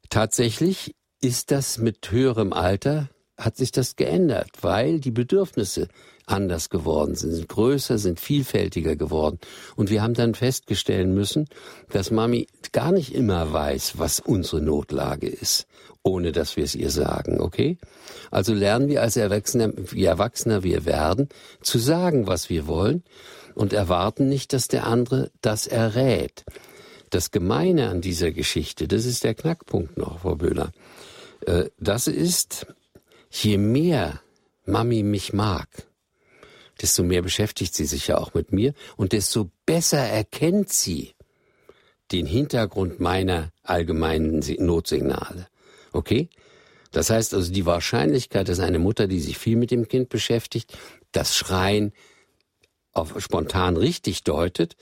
[0.09, 5.89] tatsächlich ist das mit höherem Alter, hat sich das geändert, weil die Bedürfnisse
[6.27, 9.39] anders geworden sind, sind größer, sind vielfältiger geworden.
[9.77, 11.49] Und wir haben dann feststellen müssen,
[11.91, 15.67] dass Mami gar nicht immer weiß, was unsere Notlage ist,
[16.03, 17.79] ohne dass wir es ihr sagen, okay?
[18.31, 21.29] Also lernen wir als Erwachsener, wie Erwachsener wir werden,
[21.63, 23.05] zu sagen, was wir wollen
[23.55, 26.45] und erwarten nicht, dass der andere das errät.
[27.11, 30.73] Das Gemeine an dieser Geschichte, das ist der Knackpunkt noch, Frau Böhler.
[31.47, 32.67] Äh, das ist,
[33.31, 34.21] je mehr
[34.67, 35.69] Mami mich mag,
[36.81, 41.15] desto mehr beschäftigt sie sich ja auch mit mir und desto besser erkennt sie
[42.13, 45.49] den Hintergrund meiner allgemeinen Notsignale.
[45.93, 46.29] Okay?
[46.93, 50.77] Das heißt also, die Wahrscheinlichkeit, dass eine Mutter, die sich viel mit dem Kind beschäftigt,
[51.13, 51.93] das Schreien
[52.93, 54.77] auf spontan richtig deutet,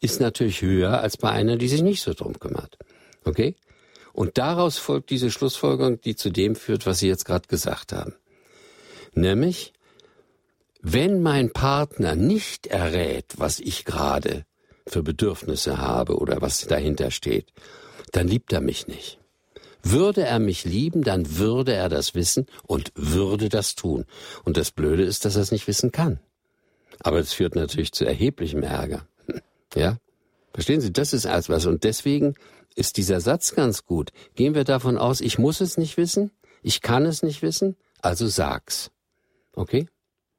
[0.00, 2.78] ist natürlich höher als bei einer, die sich nicht so drum kümmert.
[3.24, 3.56] Okay?
[4.12, 8.14] Und daraus folgt diese Schlussfolgerung, die zu dem führt, was Sie jetzt gerade gesagt haben.
[9.14, 9.72] Nämlich,
[10.92, 14.44] wenn mein Partner nicht errät, was ich gerade
[14.86, 17.52] für Bedürfnisse habe oder was dahinter steht,
[18.12, 19.18] dann liebt er mich nicht.
[19.82, 24.06] Würde er mich lieben, dann würde er das wissen und würde das tun.
[24.44, 26.20] Und das Blöde ist, dass er es nicht wissen kann.
[27.00, 29.06] Aber es führt natürlich zu erheblichem Ärger.
[29.74, 29.98] Ja?
[30.54, 31.66] Verstehen Sie, das ist alles was.
[31.66, 32.34] Und deswegen
[32.74, 34.12] ist dieser Satz ganz gut.
[34.34, 36.30] Gehen wir davon aus, ich muss es nicht wissen,
[36.62, 38.90] ich kann es nicht wissen, also sag's.
[39.52, 39.86] Okay?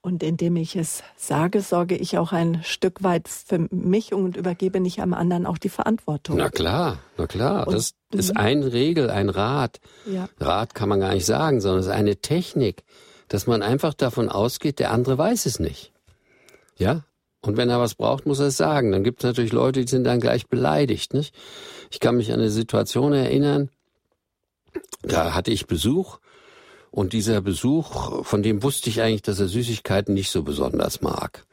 [0.09, 4.79] Und indem ich es sage, sorge ich auch ein Stück weit für mich und übergebe
[4.79, 6.37] nicht am anderen auch die Verantwortung.
[6.37, 7.67] Na klar, na klar.
[7.67, 9.79] Und, das ist eine Regel, ein Rat.
[10.11, 10.27] Ja.
[10.39, 12.83] Rat kann man gar nicht sagen, sondern es ist eine Technik,
[13.27, 15.91] dass man einfach davon ausgeht, der andere weiß es nicht.
[16.75, 17.03] Ja?
[17.41, 18.91] Und wenn er was braucht, muss er es sagen.
[18.91, 21.13] Dann gibt es natürlich Leute, die sind dann gleich beleidigt.
[21.13, 21.35] Nicht?
[21.91, 23.69] Ich kann mich an eine Situation erinnern,
[25.03, 26.17] da hatte ich Besuch
[26.91, 31.45] und dieser Besuch, von dem wusste ich eigentlich, dass er Süßigkeiten nicht so besonders mag.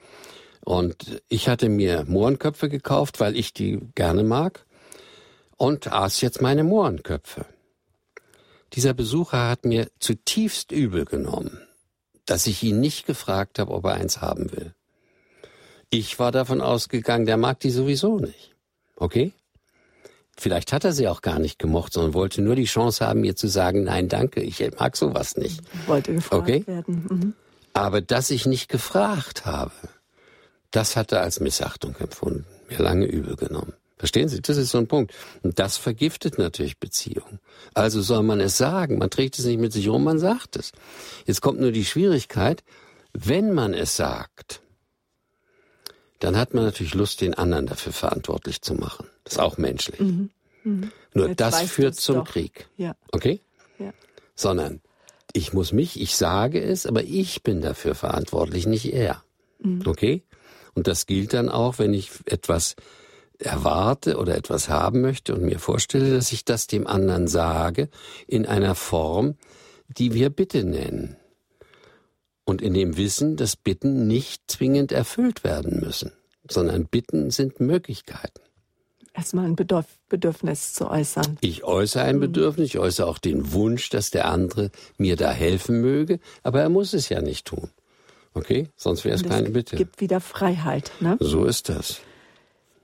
[0.65, 4.65] Und ich hatte mir Mohrenköpfe gekauft, weil ich die gerne mag,
[5.57, 7.47] und aß jetzt meine Mohrenköpfe.
[8.73, 11.61] Dieser Besucher hat mir zutiefst übel genommen,
[12.27, 14.75] dass ich ihn nicht gefragt habe, ob er eins haben will.
[15.89, 18.55] Ich war davon ausgegangen, der mag die sowieso nicht.
[18.97, 19.33] Okay?
[20.39, 23.37] Vielleicht hat er sie auch gar nicht gemocht, sondern wollte nur die Chance haben, mir
[23.37, 25.61] zu sagen, nein, danke, ich mag sowas nicht.
[25.87, 26.67] Wollte gefragt okay?
[26.67, 27.07] werden.
[27.09, 27.35] Mhm.
[27.73, 29.73] Aber dass ich nicht gefragt habe,
[30.71, 33.73] das hat er als Missachtung empfunden, mir lange übel genommen.
[33.99, 34.43] Verstehen Sie?
[34.43, 35.15] Das ist so ein Punkt.
[35.43, 37.41] Und das vergiftet natürlich Beziehungen.
[37.73, 38.99] Also soll man es sagen.
[38.99, 40.73] Man trägt es nicht mit sich rum, man sagt es.
[41.25, 42.63] Jetzt kommt nur die Schwierigkeit,
[43.15, 44.61] wenn man es sagt,
[46.19, 49.07] dann hat man natürlich Lust, den anderen dafür verantwortlich zu machen.
[49.27, 49.99] Das ist auch menschlich.
[49.99, 50.31] Mhm.
[50.63, 50.93] Mhm.
[51.13, 52.29] Nur Jetzt das führt zum doch.
[52.29, 52.69] Krieg.
[52.77, 52.95] Ja.
[53.11, 53.41] Okay?
[53.81, 53.93] Ja.
[54.37, 54.81] Sondern
[55.33, 59.25] ich muss mich, ich sage es, aber ich bin dafür verantwortlich, nicht er.
[59.59, 59.83] Mhm.
[59.85, 60.23] Okay?
[60.75, 62.77] Und das gilt dann auch, wenn ich etwas
[63.41, 67.89] erwarte oder etwas haben möchte und mir vorstelle, dass ich das dem anderen sage
[68.29, 69.35] in einer Form,
[69.89, 71.17] die wir Bitte nennen
[72.45, 76.13] und in dem Wissen, dass Bitten nicht zwingend erfüllt werden müssen,
[76.49, 78.46] sondern Bitten sind Möglichkeiten.
[79.17, 81.39] Erstmal ein Bedürf Bedürfnis zu äußern.
[81.41, 82.21] Ich äußere ein.
[82.21, 86.69] Bedürfnis, ich äußere auch den Wunsch, dass der andere mir da helfen möge, aber er
[86.69, 87.71] muss es ja nicht tun.
[88.35, 88.69] Okay?
[88.77, 89.77] Sonst wäre es keine Bitte.
[89.77, 90.93] Es gibt wieder Freiheit.
[91.01, 91.17] Ne?
[91.19, 92.01] So ist das.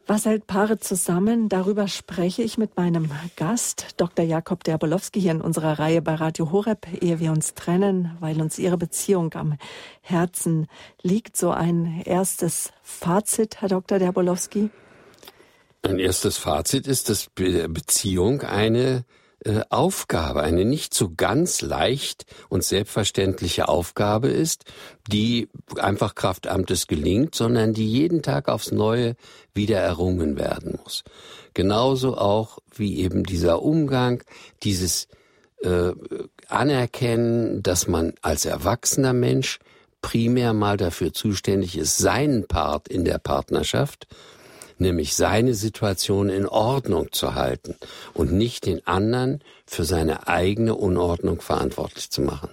[0.07, 1.49] Was hält Paare zusammen?
[1.49, 4.25] Darüber spreche ich mit meinem Gast, Dr.
[4.25, 8.59] Jakob Derbolowski, hier in unserer Reihe bei Radio Horeb, ehe wir uns trennen, weil uns
[8.59, 9.57] Ihre Beziehung am
[10.01, 10.67] Herzen
[11.03, 11.37] liegt.
[11.37, 14.01] So ein erstes Fazit, Herr Dr.
[14.01, 14.71] Derbolowski?
[15.83, 19.05] Ein erstes Fazit ist, dass Beziehung eine
[19.45, 24.65] äh, Aufgabe, eine nicht so ganz leicht und selbstverständliche Aufgabe ist,
[25.09, 29.17] die einfach Kraftamtes gelingt, sondern die jeden Tag aufs Neue
[29.53, 31.03] wieder errungen werden muss.
[31.55, 34.23] Genauso auch wie eben dieser Umgang,
[34.63, 35.09] dieses
[35.63, 35.91] äh,
[36.47, 39.59] Anerkennen, dass man als erwachsener Mensch
[40.03, 44.07] primär mal dafür zuständig ist, seinen Part in der Partnerschaft
[44.83, 47.77] nämlich seine Situation in Ordnung zu halten
[48.13, 52.51] und nicht den anderen für seine eigene Unordnung verantwortlich zu machen.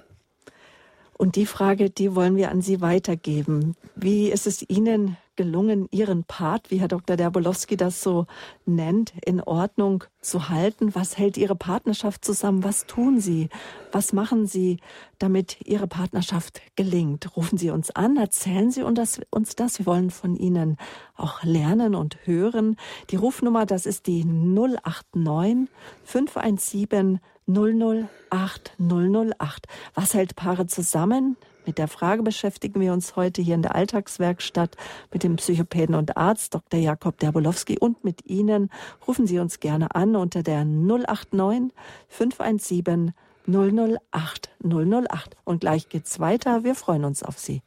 [1.18, 3.76] Und die Frage, die wollen wir an Sie weitergeben.
[3.96, 7.16] Wie ist es Ihnen gelungen, Ihren Part, wie Herr Dr.
[7.16, 8.26] Derbolowski das so
[8.66, 10.94] nennt, in Ordnung zu halten?
[10.96, 12.66] Was hält Ihre Partnerschaft zusammen?
[12.66, 13.48] Was tun Sie?
[13.94, 14.82] Was machen Sie,
[15.18, 17.38] damit Ihre Partnerschaft gelingt?
[17.38, 19.80] Rufen Sie uns an, erzählen Sie uns das.
[19.80, 20.76] Wir wollen von Ihnen
[21.16, 22.76] auch lernen und hören.
[23.10, 25.70] Die Rufnummer, das ist die 089
[26.04, 29.68] 517 008 008.
[29.94, 31.38] Was hält Paare zusammen?
[31.70, 34.76] Mit der Frage beschäftigen wir uns heute hier in der Alltagswerkstatt
[35.14, 36.80] mit dem Psychopäden und Arzt Dr.
[36.80, 38.72] Jakob Derbolowski und mit Ihnen.
[39.08, 41.72] Rufen Sie uns gerne an unter der 089
[42.08, 43.14] 517
[43.46, 45.38] 008 008.
[45.44, 46.64] Und gleich geht's weiter.
[46.64, 47.62] Wir freuen uns auf Sie.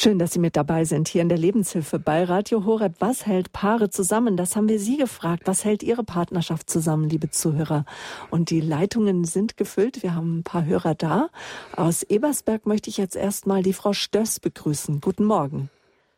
[0.00, 2.92] Schön, dass Sie mit dabei sind hier in der Lebenshilfe bei Radio Horeb.
[3.00, 4.36] Was hält Paare zusammen?
[4.36, 5.42] Das haben wir Sie gefragt.
[5.46, 7.84] Was hält Ihre Partnerschaft zusammen, liebe Zuhörer?
[8.30, 10.04] Und die Leitungen sind gefüllt.
[10.04, 11.30] Wir haben ein paar Hörer da.
[11.76, 15.00] Aus Ebersberg möchte ich jetzt erstmal die Frau Stöss begrüßen.
[15.00, 15.68] Guten Morgen.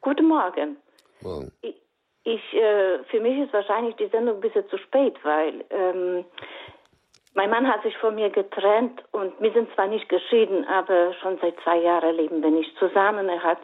[0.03, 0.77] Guten Morgen.
[1.23, 1.51] Morgen.
[1.63, 1.77] Ich,
[2.25, 6.27] ich äh, für mich ist wahrscheinlich die Sendung ein bisschen zu spät, weil ähm,
[7.35, 11.39] mein Mann hat sich von mir getrennt und wir sind zwar nicht geschieden, aber schon
[11.41, 13.29] seit zwei Jahren leben wir nicht zusammen.
[13.29, 13.59] Er hat,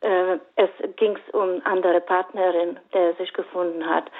[0.00, 4.10] äh, es ging um andere Partnerin, der sich gefunden hat.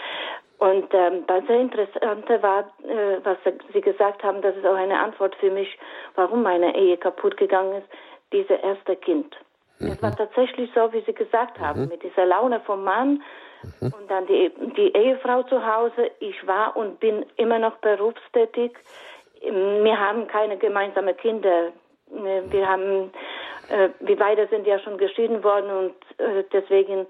[0.59, 3.37] Und ähm, das sehr Interessante war, äh, was
[3.73, 5.79] Sie gesagt haben, das ist auch eine Antwort für mich,
[6.15, 7.89] warum meine Ehe kaputt gegangen ist,
[8.33, 9.37] dieses erste Kind.
[9.79, 9.89] Mhm.
[9.89, 11.89] Es war tatsächlich so, wie Sie gesagt haben, mhm.
[11.89, 13.23] mit dieser Laune vom Mann,
[13.81, 13.93] Mhm.
[13.99, 16.11] Und dann die, die Ehefrau zu Hause.
[16.21, 18.73] Ich war und bin immer noch berufstätig.
[19.43, 21.73] Wir haben keine gemeinsamen Kinder.
[22.09, 23.13] Wir haben,
[23.69, 27.07] äh, wir beide sind ja schon geschieden worden und äh, deswegen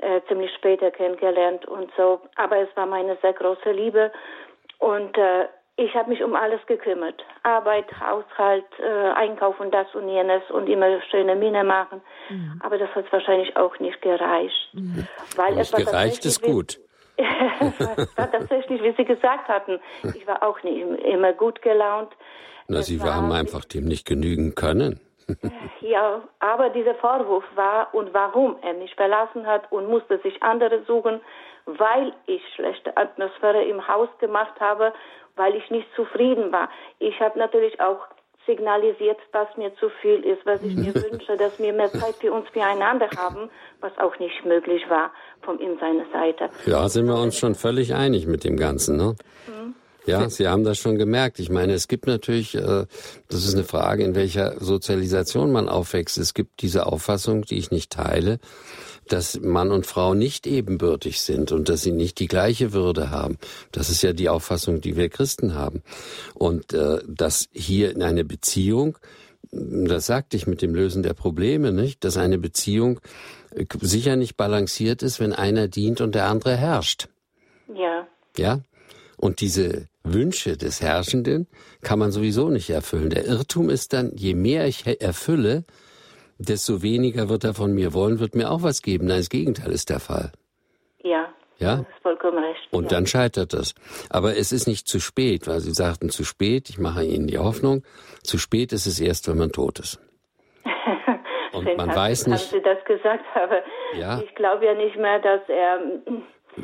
[0.00, 2.20] äh, ziemlich später kennengelernt und so.
[2.36, 4.10] Aber es war meine sehr große Liebe
[4.78, 5.46] und äh,
[5.78, 7.24] ich habe mich um alles gekümmert.
[7.44, 12.00] Arbeit, Haushalt, äh, Einkaufen, das und jenes und immer schöne Miene machen.
[12.28, 12.60] Mhm.
[12.64, 14.70] Aber das hat wahrscheinlich auch nicht gereicht.
[14.72, 15.06] Mhm.
[15.36, 16.80] Weil nicht es gereicht ist gut.
[17.16, 19.78] es war tatsächlich, wie Sie gesagt hatten,
[20.14, 22.10] ich war auch nicht immer gut gelaunt.
[22.66, 25.00] Na, Sie war, haben einfach dem nicht genügen können.
[25.80, 30.82] ja, aber dieser Vorwurf war und warum er mich verlassen hat und musste sich andere
[30.86, 31.20] suchen,
[31.66, 34.92] weil ich schlechte Atmosphäre im Haus gemacht habe
[35.38, 36.68] weil ich nicht zufrieden war.
[36.98, 38.00] Ich habe natürlich auch
[38.46, 42.32] signalisiert, was mir zu viel ist, was ich mir wünsche, dass wir mehr Zeit für
[42.32, 45.12] uns füreinander haben, was auch nicht möglich war
[45.42, 46.50] von ihm seiner Seite.
[46.66, 49.14] Ja, sind wir uns schon völlig einig mit dem Ganzen, ne?
[49.46, 49.74] Mhm.
[50.08, 51.38] Ja, Sie haben das schon gemerkt.
[51.38, 52.86] Ich meine, es gibt natürlich, äh,
[53.28, 56.18] das ist eine Frage, in welcher Sozialisation man aufwächst.
[56.18, 58.38] Es gibt diese Auffassung, die ich nicht teile,
[59.06, 63.38] dass Mann und Frau nicht ebenbürtig sind und dass sie nicht die gleiche Würde haben.
[63.72, 65.82] Das ist ja die Auffassung, die wir Christen haben.
[66.34, 68.98] Und äh, dass hier in eine Beziehung,
[69.50, 73.00] das sagte ich mit dem Lösen der Probleme, nicht, dass eine Beziehung
[73.54, 77.08] äh, sicher nicht balanciert ist, wenn einer dient und der andere herrscht.
[77.74, 78.06] Ja.
[78.36, 78.60] Ja?
[79.18, 81.48] Und diese Wünsche des Herrschenden
[81.82, 83.10] kann man sowieso nicht erfüllen.
[83.10, 85.64] Der Irrtum ist dann, je mehr ich erfülle,
[86.38, 89.06] desto weniger wird er von mir wollen, wird mir auch was geben.
[89.06, 90.32] Nein, das Gegenteil ist der Fall.
[91.02, 91.28] Ja.
[91.58, 91.78] Ja?
[91.78, 92.68] Das ist vollkommen recht.
[92.70, 92.90] Und ja.
[92.90, 93.74] dann scheitert das.
[94.10, 97.38] Aber es ist nicht zu spät, weil Sie sagten zu spät, ich mache Ihnen die
[97.38, 97.82] Hoffnung,
[98.22, 100.00] zu spät ist es erst, wenn man tot ist.
[101.52, 102.52] Und Schön, man weiß nicht.
[102.52, 103.62] Haben Sie das gesagt, aber
[103.98, 104.20] ja.
[104.20, 105.80] ich glaube ja nicht mehr, dass er.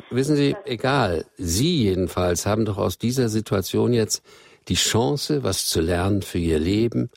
[0.09, 1.25] Wissen Sie, egal.
[1.37, 4.23] Sie jedenfalls haben doch aus dieser Situation jetzt
[4.67, 7.09] die Chance, was zu lernen für Ihr Leben,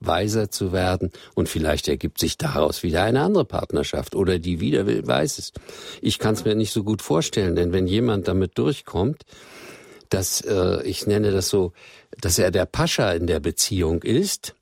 [0.00, 4.86] weiser zu werden und vielleicht ergibt sich daraus wieder eine andere Partnerschaft oder die wieder
[4.86, 5.52] will, weiß es.
[6.00, 9.24] Ich kann es mir nicht so gut vorstellen, denn wenn jemand damit durchkommt,
[10.10, 11.72] dass äh, ich nenne das so,
[12.20, 14.54] dass er der Pascha in der Beziehung ist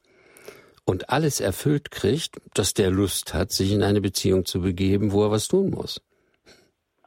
[0.85, 5.25] und alles erfüllt kriegt, dass der Lust hat, sich in eine Beziehung zu begeben, wo
[5.25, 6.01] er was tun muss.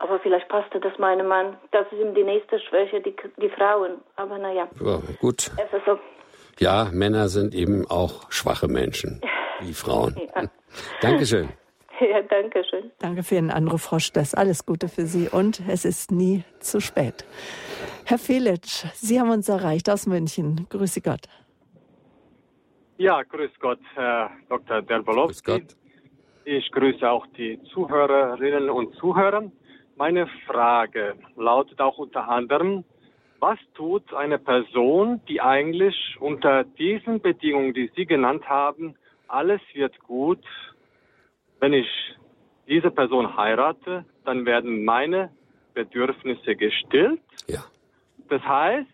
[0.06, 1.58] Aber vielleicht passte das meinem Mann.
[1.72, 4.02] Das ist ihm die nächste Schwäche, die, die Frauen.
[4.18, 4.68] Aber naja.
[4.80, 5.50] Ja, gut.
[5.58, 5.98] Es ist so.
[6.60, 9.22] Ja, Männer sind eben auch schwache Menschen,
[9.62, 10.16] wie Frauen.
[10.36, 10.44] Ja.
[11.02, 11.50] Dankeschön.
[12.02, 12.92] Ja, danke schön.
[13.00, 14.36] Danke für Ihren Anruf, Frau Stess.
[14.36, 17.24] Alles Gute für Sie und es ist nie zu spät.
[18.04, 20.68] Herr Felitsch, Sie haben uns erreicht aus München.
[20.70, 21.22] Grüße Gott.
[22.98, 24.82] Ja, grüß Gott, Herr Dr.
[24.82, 25.52] Derbolowski.
[25.52, 25.78] Grüß Gott.
[26.44, 29.50] Ich grüße auch die Zuhörerinnen und Zuhörer.
[29.98, 32.84] Meine Frage lautet auch unter anderem,
[33.40, 38.96] was tut eine Person, die eigentlich unter diesen Bedingungen, die Sie genannt haben,
[39.28, 40.44] alles wird gut,
[41.60, 41.88] wenn ich
[42.68, 45.32] diese Person heirate, dann werden meine
[45.74, 47.22] Bedürfnisse gestillt.
[47.48, 47.64] Ja.
[48.30, 48.90] Das heißt,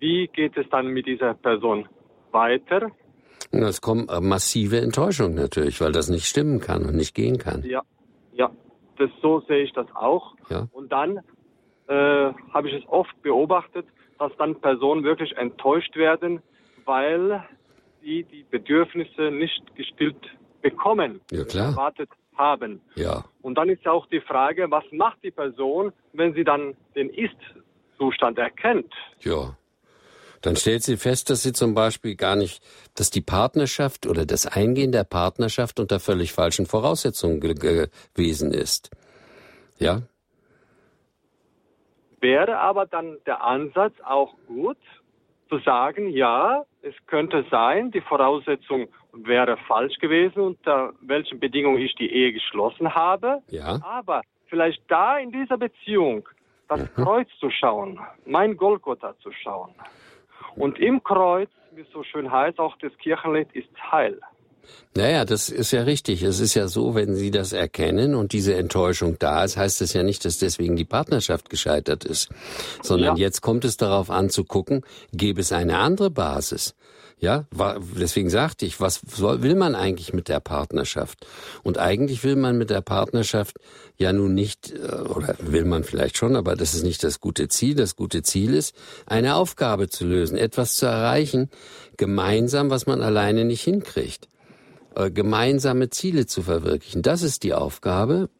[0.00, 1.88] wie geht es dann mit dieser Person
[2.30, 2.90] weiter?
[3.52, 7.62] Es kommt massive Enttäuschung natürlich, weil das nicht stimmen kann und nicht gehen kann.
[7.64, 7.82] Ja,
[8.40, 8.50] ja,
[8.96, 10.34] das so sehe ich das auch.
[10.48, 10.66] Ja.
[10.72, 11.18] Und dann
[11.88, 13.86] äh, habe ich es oft beobachtet,
[14.18, 16.42] dass dann Personen wirklich enttäuscht werden,
[16.86, 17.44] weil
[18.02, 20.16] sie die Bedürfnisse nicht gestillt
[20.62, 21.70] bekommen, ja, klar.
[21.70, 22.80] erwartet haben.
[22.94, 23.24] Ja.
[23.42, 28.38] Und dann ist auch die Frage, was macht die Person, wenn sie dann den Ist-Zustand
[28.38, 28.92] erkennt?
[29.20, 29.54] Ja.
[30.42, 32.62] Dann stellt sie fest, dass sie zum Beispiel gar nicht,
[32.94, 38.90] dass die Partnerschaft oder das Eingehen der Partnerschaft unter völlig falschen Voraussetzungen gewesen ist.
[39.78, 40.02] Ja?
[42.20, 44.78] wäre aber dann der Ansatz auch gut,
[45.48, 51.94] zu sagen, ja, es könnte sein, die Voraussetzungen wäre falsch gewesen, unter welchen Bedingungen ich
[51.96, 53.42] die Ehe geschlossen habe.
[53.48, 53.80] Ja.
[53.82, 56.28] Aber vielleicht da in dieser Beziehung
[56.68, 57.02] das mhm.
[57.02, 59.74] Kreuz zu schauen, mein Golgotha zu schauen.
[60.60, 64.20] Und im Kreuz, wie es so schön heißt, auch das Kirchenlied ist Heil.
[64.94, 66.22] Naja, das ist ja richtig.
[66.22, 69.92] Es ist ja so, wenn Sie das erkennen und diese Enttäuschung da ist, heißt das
[69.94, 72.28] ja nicht, dass deswegen die Partnerschaft gescheitert ist,
[72.82, 73.24] sondern ja.
[73.24, 74.82] jetzt kommt es darauf an zu gucken,
[75.12, 76.74] gäbe es eine andere Basis.
[77.20, 77.44] Ja,
[77.98, 81.26] deswegen sagte ich, was will man eigentlich mit der Partnerschaft?
[81.62, 83.58] Und eigentlich will man mit der Partnerschaft
[83.98, 87.48] ja nun nicht, äh, oder will man vielleicht schon, aber das ist nicht das gute
[87.48, 87.74] Ziel.
[87.74, 91.50] Das gute Ziel ist, eine Aufgabe zu lösen, etwas zu erreichen,
[91.98, 94.28] gemeinsam, was man alleine nicht hinkriegt.
[94.94, 97.02] Äh, gemeinsame Ziele zu verwirklichen.
[97.02, 98.30] Das ist die Aufgabe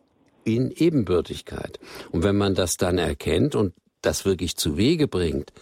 [0.45, 1.79] in Ebenbürtigkeit.
[2.13, 5.53] Und wenn man das dann erkennt und das wirklich zu Wege bringt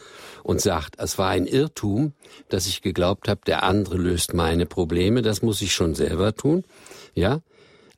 [0.48, 2.14] und sagt, es war ein Irrtum,
[2.48, 6.64] dass ich geglaubt habe, der andere löst meine Probleme, das muss ich schon selber tun,
[7.14, 7.40] ja.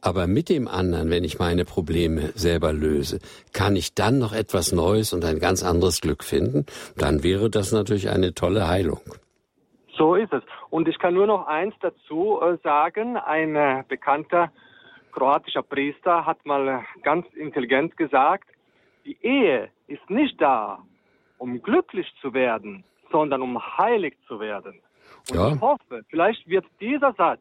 [0.03, 3.21] Aber mit dem anderen, wenn ich meine Probleme selber löse,
[3.53, 7.71] kann ich dann noch etwas Neues und ein ganz anderes Glück finden, dann wäre das
[7.71, 9.01] natürlich eine tolle Heilung.
[9.97, 10.43] So ist es.
[10.71, 13.17] Und ich kann nur noch eins dazu äh, sagen.
[13.17, 14.51] Ein äh, bekannter
[15.13, 18.49] kroatischer Priester hat mal äh, ganz intelligent gesagt,
[19.05, 20.81] die Ehe ist nicht da,
[21.41, 24.81] um glücklich zu werden, sondern um heilig zu werden.
[25.31, 25.55] Und ja.
[25.55, 27.41] ich hoffe, vielleicht wird dieser Satz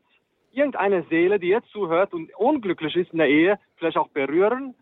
[0.51, 4.73] irgendeine Seele, die jetzt zuhört und unglücklich ist in der Ehe, vielleicht auch berühren.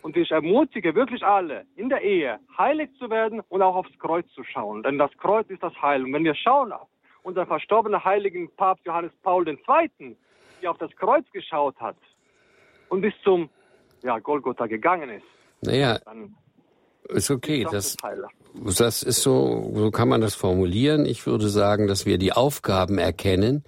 [0.00, 4.26] Und ich ermutige wirklich alle, in der Ehe heilig zu werden und auch aufs Kreuz
[4.34, 4.82] zu schauen.
[4.82, 6.02] Denn das Kreuz ist das Heil.
[6.04, 6.88] Und wenn wir schauen auf
[7.22, 10.16] unseren verstorbenen heiligen Papst Johannes Paul II.,
[10.60, 11.96] der auf das Kreuz geschaut hat
[12.88, 13.48] und bis zum
[14.02, 15.26] ja, Golgotha gegangen ist,
[15.60, 16.34] naja, dann
[17.10, 17.64] ist okay.
[17.64, 17.96] Das, das
[18.54, 21.06] ist so, so kann man das formulieren.
[21.06, 23.64] Ich würde sagen, dass wir die Aufgaben erkennen,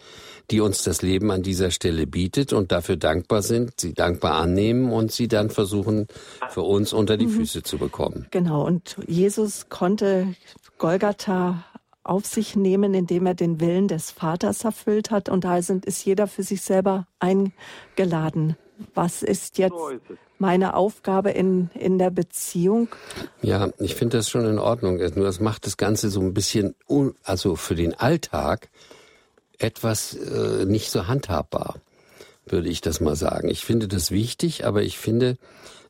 [0.50, 4.92] die uns das Leben an dieser Stelle bietet und dafür dankbar sind, sie dankbar annehmen
[4.92, 6.06] und sie dann versuchen,
[6.50, 7.30] für uns unter die mhm.
[7.30, 8.26] Füße zu bekommen.
[8.30, 8.66] Genau.
[8.66, 10.34] Und Jesus konnte
[10.78, 11.64] Golgatha
[12.02, 15.30] auf sich nehmen, indem er den Willen des Vaters erfüllt hat.
[15.30, 18.56] Und da sind, ist jeder für sich selber eingeladen.
[18.92, 20.02] Was ist jetzt so ist
[20.38, 22.88] meine Aufgabe in, in der Beziehung?
[23.42, 24.98] Ja, ich finde das schon in Ordnung.
[24.98, 26.74] Nur das macht das Ganze so ein bisschen,
[27.22, 28.68] also für den Alltag
[29.58, 31.76] etwas äh, nicht so handhabbar,
[32.46, 33.48] würde ich das mal sagen.
[33.48, 35.38] Ich finde das wichtig, aber ich finde,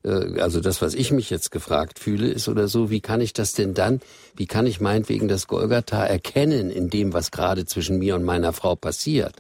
[0.05, 3.33] äh, also das, was ich mich jetzt gefragt fühle, ist oder so, wie kann ich
[3.33, 4.01] das denn dann,
[4.37, 8.53] wie kann ich meinetwegen das Golgatha erkennen in dem, was gerade zwischen mir und meiner
[8.53, 9.35] Frau passiert?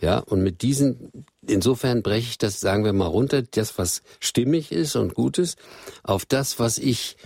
[0.00, 4.72] Ja, und mit diesen, insofern breche ich das, sagen wir mal, runter, das, was stimmig
[4.72, 5.58] ist und gut ist,
[6.02, 7.16] auf das, was ich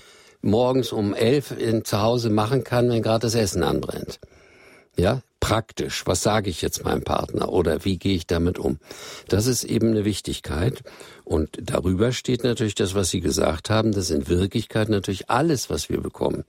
[0.40, 4.20] morgens um elf in, zu Hause machen kann, wenn gerade das Essen anbrennt.
[4.96, 6.06] Ja, praktisch.
[6.06, 8.78] Was sage ich jetzt meinem Partner oder wie gehe ich damit um?
[9.28, 10.82] Das ist eben eine Wichtigkeit.
[11.30, 15.88] Und darüber steht natürlich das, was Sie gesagt haben, dass in Wirklichkeit natürlich alles, was
[15.88, 16.42] wir bekommen,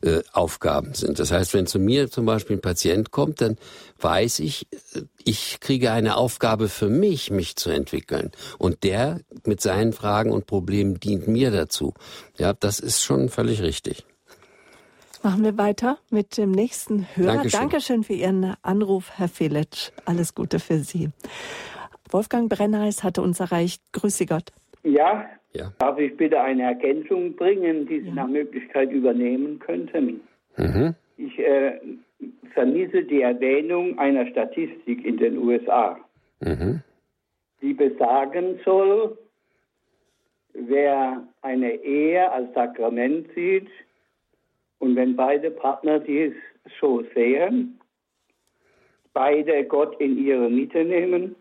[0.00, 1.18] äh, Aufgaben sind.
[1.18, 3.58] Das heißt, wenn zu mir zum Beispiel ein Patient kommt, dann
[4.00, 8.30] weiß ich, äh, ich kriege eine Aufgabe für mich, mich zu entwickeln.
[8.56, 11.92] Und der mit seinen Fragen und Problemen dient mir dazu.
[12.38, 14.06] Ja, das ist schon völlig richtig.
[15.22, 17.34] Machen wir weiter mit dem nächsten Hörer.
[17.34, 19.90] Dankeschön, Dankeschön für Ihren Anruf, Herr Felitsch.
[20.06, 21.10] Alles Gute für Sie.
[22.10, 23.82] Wolfgang Brenneis hatte uns erreicht.
[23.92, 24.52] Grüße Gott.
[24.82, 25.72] Ja, ja.
[25.78, 28.14] darf ich bitte eine Ergänzung bringen, die Sie ja.
[28.14, 30.20] nach Möglichkeit übernehmen könnten?
[30.56, 30.94] Mhm.
[31.16, 31.80] Ich äh,
[32.52, 35.98] vermisse die Erwähnung einer Statistik in den USA,
[36.40, 36.82] mhm.
[37.62, 39.16] die besagen soll,
[40.52, 43.68] wer eine Ehe als Sakrament sieht,
[44.78, 46.34] und wenn beide Partner dies
[46.78, 47.80] so sehen,
[49.14, 51.36] beide Gott in ihre Mitte nehmen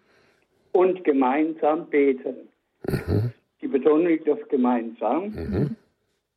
[0.74, 2.50] und gemeinsam beten.
[2.88, 3.32] Mhm.
[3.62, 5.30] Die Betonung liegt auf gemeinsam.
[5.30, 5.76] Mhm.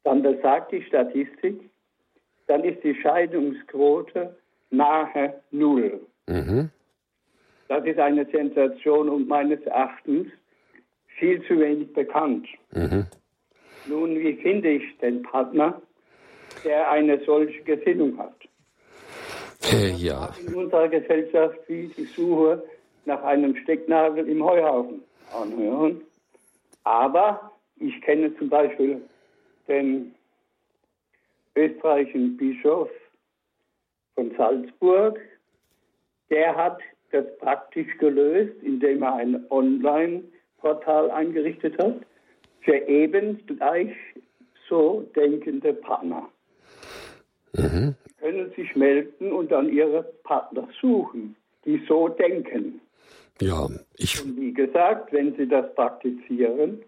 [0.05, 1.68] Dann besagt die Statistik,
[2.47, 4.37] dann ist die Scheidungsquote
[4.70, 6.01] nahe Null.
[6.28, 6.70] Mhm.
[7.68, 10.28] Das ist eine Sensation und meines Erachtens
[11.18, 12.47] viel zu wenig bekannt.
[12.72, 13.07] Mhm.
[13.87, 15.82] Nun, wie finde ich den Partner?
[16.64, 18.37] der eine solche Gesinnung hat.
[19.72, 20.34] Äh, ja.
[20.47, 22.62] In unserer Gesellschaft wie die Suche
[23.07, 25.02] nach einem Stecknagel im Heuhaufen
[25.32, 26.02] anhören.
[26.84, 29.00] Aber ich kenne zum Beispiel
[29.68, 30.14] den
[31.57, 32.90] österreichischen Bischof
[34.14, 35.18] von Salzburg.
[36.30, 36.80] Der hat
[37.11, 42.00] das praktisch gelöst, indem er ein Online-Portal eingerichtet hat
[42.61, 43.94] für eben gleich
[44.68, 46.28] so denkende Partner
[47.52, 47.94] mhm.
[48.18, 51.36] können sich melden und dann ihre Partner suchen.
[51.64, 52.80] die so denken.
[53.41, 54.22] Ja, ich.
[54.22, 56.82] Und wie gesagt, wenn sie das praktizieren,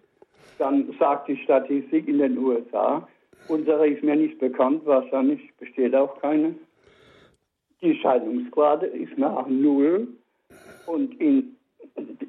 [0.59, 3.07] dann sagt die Statistik in den USA,
[3.49, 6.55] unsere ist mir nicht bekannt, wahrscheinlich besteht auch keine.
[7.81, 10.09] Die Scheidungsquote ist nach null
[10.87, 11.57] und in,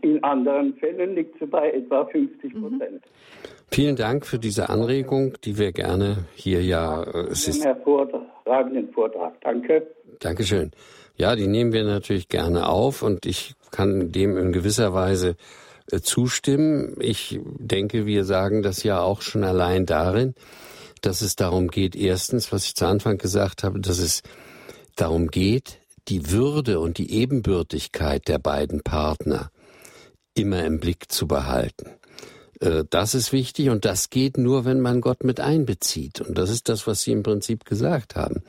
[0.02, 2.82] in anderen Fällen liegt sie bei etwa 50 Prozent.
[2.82, 3.59] Mhm.
[3.72, 7.04] Vielen Dank für diese Anregung, die wir gerne hier ja.
[7.04, 9.40] Äh, es ist hervorragenden Vortrag.
[9.42, 9.88] Danke.
[10.20, 10.72] Dankeschön.
[11.16, 15.36] Ja, die nehmen wir natürlich gerne auf und ich kann dem in gewisser Weise
[15.92, 16.96] äh, zustimmen.
[17.00, 20.34] Ich denke, wir sagen das ja auch schon allein darin,
[21.02, 24.22] dass es darum geht, erstens, was ich zu Anfang gesagt habe, dass es
[24.96, 29.52] darum geht, die Würde und die Ebenbürtigkeit der beiden Partner
[30.34, 31.99] immer im Blick zu behalten.
[32.60, 36.22] Äh, das ist wichtig und das geht nur, wenn man Gott mit einbezieht.
[36.22, 38.43] Und das ist das, was Sie im Prinzip gesagt haben.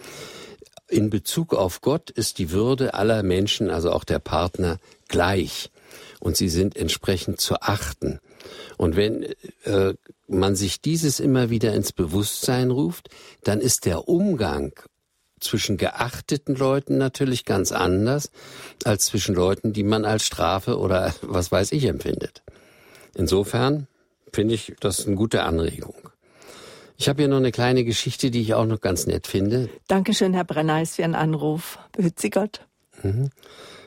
[0.89, 5.71] In Bezug auf Gott ist die Würde aller Menschen, also auch der Partner, gleich.
[6.19, 8.21] Und sie sind entsprechend zu achten.
[8.77, 9.27] Und wenn
[9.65, 9.95] äh,
[10.27, 13.09] man sich dieses immer wieder ins Bewusstsein ruft,
[13.45, 14.73] dann ist der Umgang
[15.39, 18.31] zwischen geachteten Leuten natürlich ganz anders
[18.85, 22.43] als zwischen Leuten, die man als Strafe oder was weiß ich empfindet.
[23.15, 23.87] Insofern
[24.33, 25.95] finde ich das eine gute Anregung.
[26.97, 29.71] Ich habe hier noch eine kleine Geschichte, die ich auch noch ganz nett finde.
[29.89, 31.79] Dankeschön, Herr Brenneis, für Ihren Anruf.
[31.93, 32.61] Behüt Sie Gott.
[33.03, 33.31] Mhm.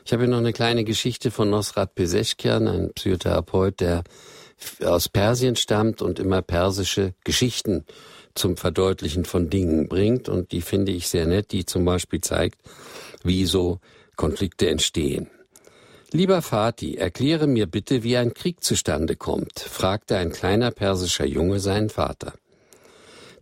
[0.04, 4.02] Ich habe hier noch eine kleine Geschichte von Nosrat Peseschkian, ein Psychotherapeut, der
[4.84, 7.84] aus Persien stammt und immer persische Geschichten
[8.34, 10.28] zum Verdeutlichen von Dingen bringt.
[10.28, 12.58] Und die finde ich sehr nett, die zum Beispiel zeigt,
[13.22, 13.78] wie so
[14.16, 15.30] Konflikte entstehen.
[16.14, 21.58] Lieber Vati, erkläre mir bitte, wie ein Krieg zustande kommt, fragte ein kleiner persischer Junge
[21.58, 22.34] seinen Vater.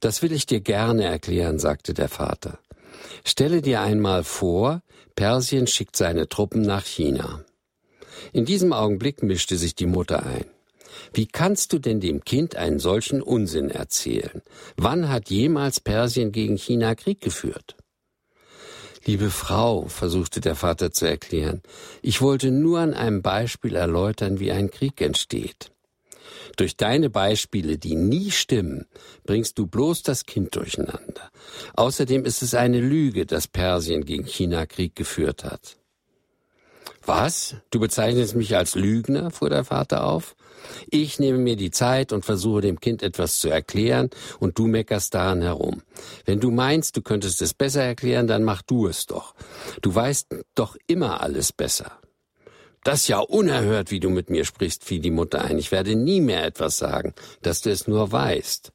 [0.00, 2.58] Das will ich dir gerne erklären, sagte der Vater.
[3.24, 4.80] Stelle dir einmal vor,
[5.16, 7.44] Persien schickt seine Truppen nach China.
[8.32, 10.46] In diesem Augenblick mischte sich die Mutter ein.
[11.12, 14.40] Wie kannst du denn dem Kind einen solchen Unsinn erzählen?
[14.78, 17.76] Wann hat jemals Persien gegen China Krieg geführt?
[19.04, 21.62] Liebe Frau, versuchte der Vater zu erklären,
[22.02, 25.72] ich wollte nur an einem Beispiel erläutern, wie ein Krieg entsteht.
[26.56, 28.86] Durch deine Beispiele, die nie stimmen,
[29.24, 31.30] bringst du bloß das Kind durcheinander.
[31.74, 35.78] Außerdem ist es eine Lüge, dass Persien gegen China Krieg geführt hat.
[37.04, 37.56] Was?
[37.70, 39.32] Du bezeichnest mich als Lügner?
[39.32, 40.36] fuhr der Vater auf.
[40.90, 44.10] Ich nehme mir die Zeit und versuche dem Kind etwas zu erklären
[44.40, 45.82] und du meckerst daran herum.
[46.24, 49.34] Wenn du meinst, du könntest es besser erklären, dann mach du es doch.
[49.80, 51.98] Du weißt doch immer alles besser.
[52.84, 55.58] Das ist ja unerhört, wie du mit mir sprichst, fiel die Mutter ein.
[55.58, 58.72] Ich werde nie mehr etwas sagen, dass du es nur weißt.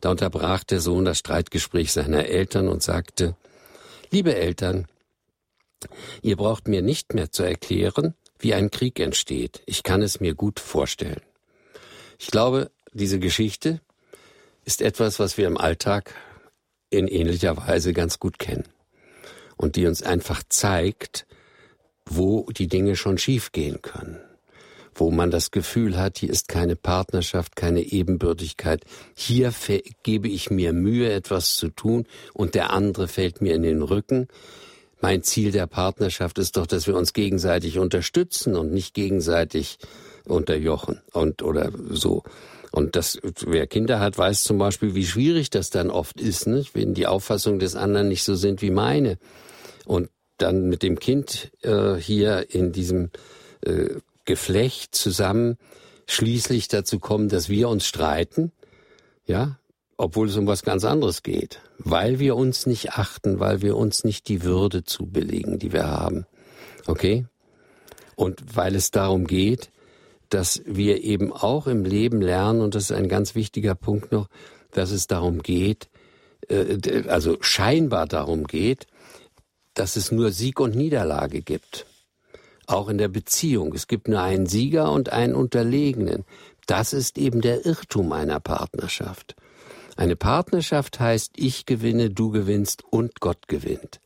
[0.00, 3.36] Da unterbrach der Sohn das Streitgespräch seiner Eltern und sagte,
[4.10, 4.86] Liebe Eltern,
[6.22, 9.62] ihr braucht mir nicht mehr zu erklären, wie ein Krieg entsteht.
[9.66, 11.20] Ich kann es mir gut vorstellen.
[12.18, 13.80] Ich glaube, diese Geschichte
[14.64, 16.14] ist etwas, was wir im Alltag
[16.90, 18.64] in ähnlicher Weise ganz gut kennen
[19.56, 21.26] und die uns einfach zeigt,
[22.06, 24.18] wo die Dinge schon schiefgehen können,
[24.94, 28.84] wo man das Gefühl hat, hier ist keine Partnerschaft, keine Ebenbürtigkeit,
[29.14, 29.52] hier
[30.02, 34.28] gebe ich mir Mühe, etwas zu tun und der andere fällt mir in den Rücken.
[35.00, 39.78] Mein Ziel der Partnerschaft ist doch, dass wir uns gegenseitig unterstützen und nicht gegenseitig
[40.24, 42.24] unterjochen und oder so.
[42.70, 46.74] Und das, wer Kinder hat, weiß zum Beispiel, wie schwierig das dann oft ist, nicht?
[46.74, 49.18] wenn die Auffassungen des anderen nicht so sind wie meine.
[49.86, 53.10] Und dann mit dem Kind äh, hier in diesem
[53.62, 53.88] äh,
[54.24, 55.56] Geflecht zusammen
[56.06, 58.52] schließlich dazu kommen, dass wir uns streiten,
[59.26, 59.58] ja,
[59.98, 64.04] obwohl es um was ganz anderes geht, weil wir uns nicht achten, weil wir uns
[64.04, 66.24] nicht die Würde zubelegen, die wir haben.
[66.86, 67.26] Okay?
[68.14, 69.70] Und weil es darum geht,
[70.30, 74.28] dass wir eben auch im Leben lernen, und das ist ein ganz wichtiger Punkt noch,
[74.70, 75.88] dass es darum geht,
[76.48, 78.86] äh, also scheinbar darum geht,
[79.74, 81.86] dass es nur Sieg und Niederlage gibt.
[82.66, 83.74] Auch in der Beziehung.
[83.74, 86.24] Es gibt nur einen Sieger und einen Unterlegenen.
[86.66, 89.34] Das ist eben der Irrtum einer Partnerschaft.
[89.98, 94.00] Eine Partnerschaft heißt, ich gewinne, du gewinnst und Gott gewinnt.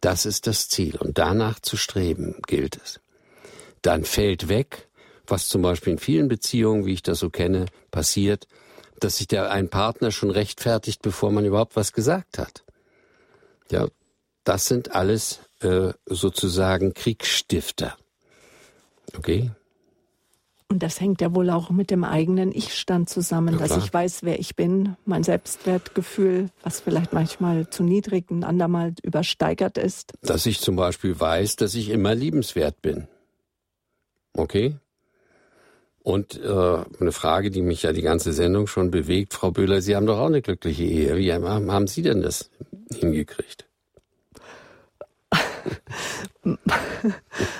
[0.00, 2.98] Das ist das Ziel und danach zu streben gilt es.
[3.82, 4.88] Dann fällt weg,
[5.26, 8.48] was zum Beispiel in vielen Beziehungen, wie ich das so kenne, passiert,
[9.00, 12.64] dass sich der ein Partner schon rechtfertigt, bevor man überhaupt was gesagt hat.
[13.70, 13.88] Ja,
[14.44, 17.98] das sind alles äh, sozusagen Kriegsstifter.
[19.14, 19.50] Okay?
[20.72, 24.22] Und das hängt ja wohl auch mit dem eigenen Ich-Stand zusammen, ja, dass ich weiß,
[24.22, 30.14] wer ich bin, mein Selbstwertgefühl, was vielleicht manchmal zu niedrig, ein andermal übersteigert ist.
[30.22, 33.06] Dass ich zum Beispiel weiß, dass ich immer liebenswert bin.
[34.32, 34.76] Okay?
[36.02, 39.94] Und äh, eine Frage, die mich ja die ganze Sendung schon bewegt, Frau Böhler, Sie
[39.94, 41.18] haben doch auch eine glückliche Ehe.
[41.18, 42.48] Wie haben Sie denn das
[42.98, 43.66] hingekriegt?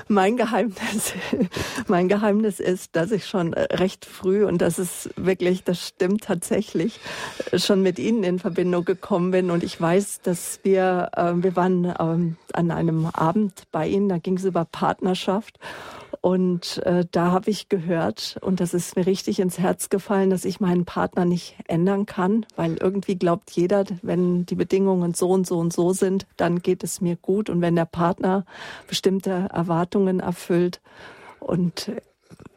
[0.09, 1.15] mein Geheimnis,
[1.87, 7.01] mein Geheimnis ist, dass ich schon recht früh und das ist wirklich, das stimmt tatsächlich,
[7.55, 9.51] schon mit Ihnen in Verbindung gekommen bin.
[9.51, 14.19] Und ich weiß, dass wir, äh, wir waren ähm, an einem Abend bei Ihnen, da
[14.19, 15.59] ging es über Partnerschaft
[16.23, 20.45] und äh, da habe ich gehört, und das ist mir richtig ins Herz gefallen, dass
[20.45, 25.49] ich meinen Partner nicht ändern kann, weil irgendwie glaubt jeder, wenn die Bedingungen so und
[25.49, 27.51] so und so sind, dann geht es mir gut.
[27.51, 28.47] Und wenn der Partner
[28.87, 30.81] bestimmte Erwartungen erfüllt
[31.41, 31.91] und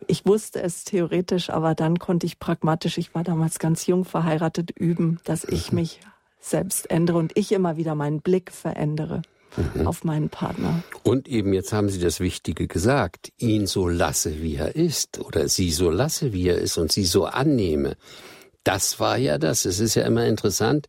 [0.06, 4.78] ich wusste es theoretisch, aber dann konnte ich pragmatisch, ich war damals ganz jung verheiratet,
[4.78, 6.02] üben, dass ich mich
[6.40, 9.24] selbst ändere und ich immer wieder meinen Blick verändere
[9.58, 9.88] mhm.
[9.88, 10.84] auf meinen Partner.
[11.04, 15.48] Und eben jetzt haben Sie das Wichtige gesagt, ihn so lasse, wie er ist, oder
[15.48, 17.96] sie so lasse, wie er ist und sie so annehme.
[18.64, 19.66] Das war ja das.
[19.66, 20.88] Es ist ja immer interessant,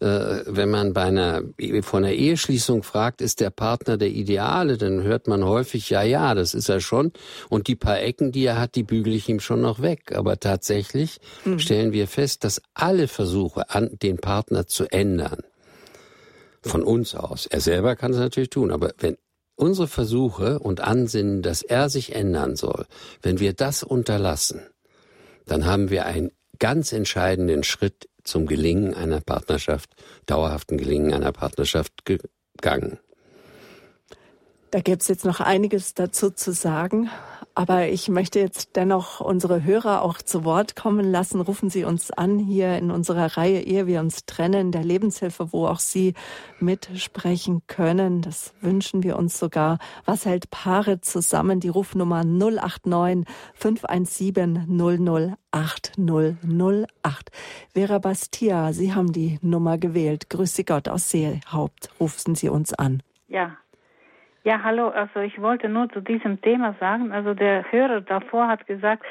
[0.00, 1.42] äh, wenn man bei einer,
[1.82, 6.34] von einer Eheschließung fragt, ist der Partner der Ideale, dann hört man häufig, ja, ja,
[6.34, 7.12] das ist er schon.
[7.48, 10.12] Und die paar Ecken, die er hat, die bügele ich ihm schon noch weg.
[10.14, 11.58] Aber tatsächlich mhm.
[11.58, 15.38] stellen wir fest, dass alle Versuche, an den Partner zu ändern,
[16.66, 17.46] von uns aus.
[17.46, 19.16] Er selber kann es natürlich tun, aber wenn
[19.54, 22.86] unsere Versuche und Ansinnen, dass er sich ändern soll,
[23.22, 24.62] wenn wir das unterlassen,
[25.46, 29.90] dann haben wir einen ganz entscheidenden Schritt zum Gelingen einer Partnerschaft,
[30.26, 32.98] dauerhaften Gelingen einer Partnerschaft gegangen.
[34.70, 37.08] Da gäbe es jetzt noch einiges dazu zu sagen.
[37.58, 41.40] Aber ich möchte jetzt dennoch unsere Hörer auch zu Wort kommen lassen.
[41.40, 45.66] Rufen Sie uns an hier in unserer Reihe, ehe wir uns trennen, der Lebenshilfe, wo
[45.66, 46.12] auch Sie
[46.60, 48.20] mitsprechen können.
[48.20, 49.78] Das wünschen wir uns sogar.
[50.04, 51.58] Was hält Paare zusammen?
[51.58, 54.66] Die Rufnummer 089 517
[55.50, 57.30] 008
[57.72, 60.28] Vera Bastia, Sie haben die Nummer gewählt.
[60.28, 61.88] Grüße Gott aus Seehaupt.
[61.98, 63.02] Rufen Sie uns an.
[63.28, 63.56] Ja,
[64.46, 64.90] ja, hallo.
[64.90, 69.02] Also ich wollte nur zu diesem Thema sagen, also der Hörer davor hat gesagt,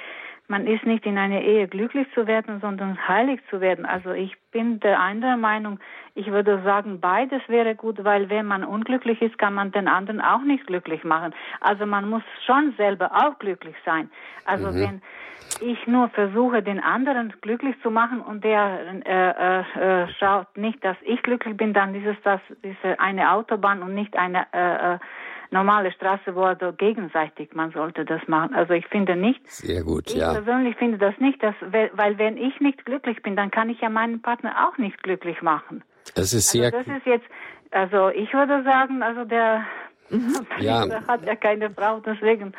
[0.47, 3.85] man ist nicht in einer Ehe glücklich zu werden, sondern heilig zu werden.
[3.85, 5.79] Also ich bin der anderen Meinung,
[6.13, 10.21] ich würde sagen, beides wäre gut, weil wenn man unglücklich ist, kann man den anderen
[10.21, 11.33] auch nicht glücklich machen.
[11.59, 14.09] Also man muss schon selber auch glücklich sein.
[14.45, 14.79] Also mhm.
[14.79, 15.01] wenn
[15.61, 20.81] ich nur versuche, den anderen glücklich zu machen und der äh, äh, äh schaut nicht,
[20.83, 24.93] dass ich glücklich bin, dann ist es das diese eine Autobahn und nicht eine äh,
[24.93, 24.99] äh
[25.51, 28.55] normale Straße, wo also gegenseitig man sollte das machen.
[28.55, 29.45] Also ich finde nicht.
[29.49, 30.31] Sehr gut, ich ja.
[30.31, 33.81] Ich persönlich finde das nicht, dass, weil wenn ich nicht glücklich bin, dann kann ich
[33.81, 35.83] ja meinen Partner auch nicht glücklich machen.
[36.15, 36.65] Das ist sehr.
[36.65, 37.25] Also das ist jetzt,
[37.71, 39.65] also ich würde sagen, also der
[40.59, 40.87] ja.
[41.07, 42.53] hat ja keine Frau, deswegen.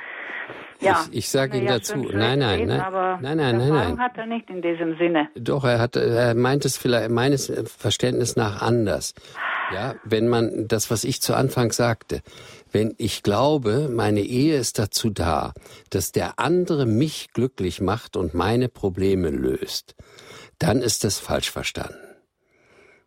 [0.81, 3.99] Ja, ich, ich sage Ihnen ja dazu, nein, nein, reden, nein, nein, nein, nein, nein.
[3.99, 5.29] hat er nicht in diesem Sinne.
[5.35, 9.15] Doch, er hat, er meint es vielleicht meines Verständnisses nach anders.
[9.73, 12.23] Ja, wenn man das, was ich zu Anfang sagte,
[12.73, 15.55] wenn ich glaube, meine Ehe ist dazu da,
[15.91, 19.97] dass der andere mich glücklich macht und meine Probleme löst,
[20.59, 21.97] dann ist das falsch verstanden.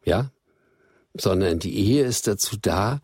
[0.04, 0.32] Ja?
[1.14, 3.00] Sondern die Ehe ist dazu da,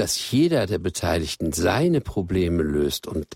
[0.00, 3.26] dass jeder der Beteiligten seine Probleme löst und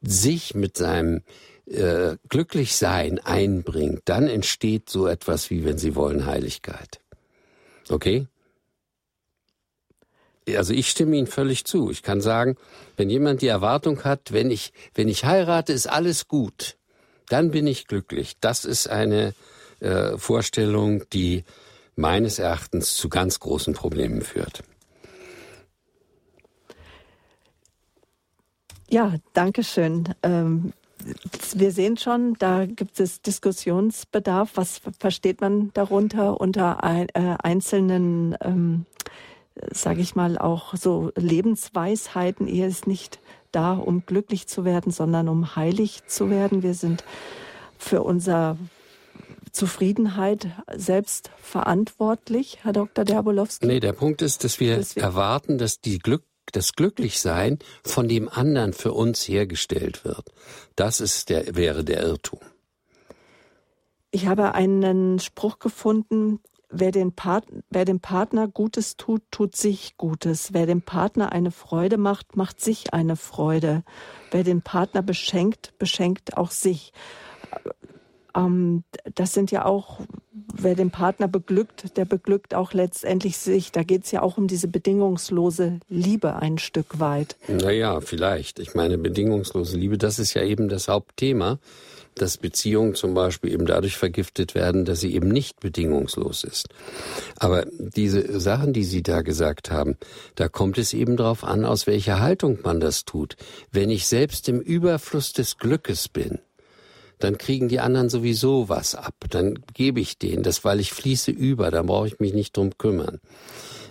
[0.00, 1.22] sich mit seinem
[1.66, 7.00] äh, Glücklichsein einbringt, dann entsteht so etwas wie, wenn Sie wollen, Heiligkeit.
[7.88, 8.28] Okay?
[10.56, 11.90] also ich stimme Ihnen völlig zu.
[11.90, 12.54] Ich kann sagen,
[12.96, 16.76] wenn jemand die Erwartung hat, wenn ich, wenn ich heirate, ist alles gut,
[17.28, 18.36] dann bin ich glücklich.
[18.40, 19.34] Das ist eine
[19.80, 21.42] äh, Vorstellung, die
[21.96, 24.62] meines Erachtens zu ganz großen Problemen führt.
[28.88, 30.14] Ja, danke schön.
[30.22, 30.72] Ähm,
[31.54, 34.52] wir sehen schon, da gibt es Diskussionsbedarf.
[34.54, 38.86] Was versteht man darunter unter ein, äh, einzelnen ähm,
[39.72, 42.46] sage ich mal, auch so Lebensweisheiten.
[42.46, 43.20] Er ist nicht
[43.52, 46.62] da, um glücklich zu werden, sondern um heilig zu werden.
[46.62, 47.04] Wir sind
[47.78, 48.58] für unser
[49.52, 53.04] Zufriedenheit selbst verantwortlich, Herr Dr.
[53.04, 53.66] Derbolowski?
[53.66, 58.08] Nee, der Punkt ist, dass wir, dass wir erwarten, dass die Glück, das Glücklichsein von
[58.08, 60.32] dem anderen für uns hergestellt wird.
[60.74, 62.40] Das ist der, wäre der Irrtum.
[64.10, 66.40] Ich habe einen Spruch gefunden,
[66.70, 67.12] wer, den
[67.70, 70.52] wer dem Partner Gutes tut, tut sich Gutes.
[70.52, 73.82] Wer dem Partner eine Freude macht, macht sich eine Freude.
[74.30, 76.92] Wer den Partner beschenkt, beschenkt auch sich.
[78.36, 78.84] Ähm,
[79.14, 80.00] das sind ja auch,
[80.54, 83.72] wer den Partner beglückt, der beglückt auch letztendlich sich.
[83.72, 87.36] Da geht es ja auch um diese bedingungslose Liebe ein Stück weit.
[87.48, 88.58] Naja, vielleicht.
[88.58, 91.58] Ich meine, bedingungslose Liebe, das ist ja eben das Hauptthema
[92.16, 96.68] dass Beziehungen zum Beispiel eben dadurch vergiftet werden, dass sie eben nicht bedingungslos ist.
[97.38, 99.96] Aber diese Sachen, die Sie da gesagt haben,
[100.34, 103.36] da kommt es eben darauf an, aus welcher Haltung man das tut.
[103.70, 106.38] Wenn ich selbst im Überfluss des Glückes bin,
[107.18, 109.14] dann kriegen die anderen sowieso was ab.
[109.30, 112.76] Dann gebe ich denen das, weil ich fließe über, dann brauche ich mich nicht drum
[112.76, 113.20] kümmern.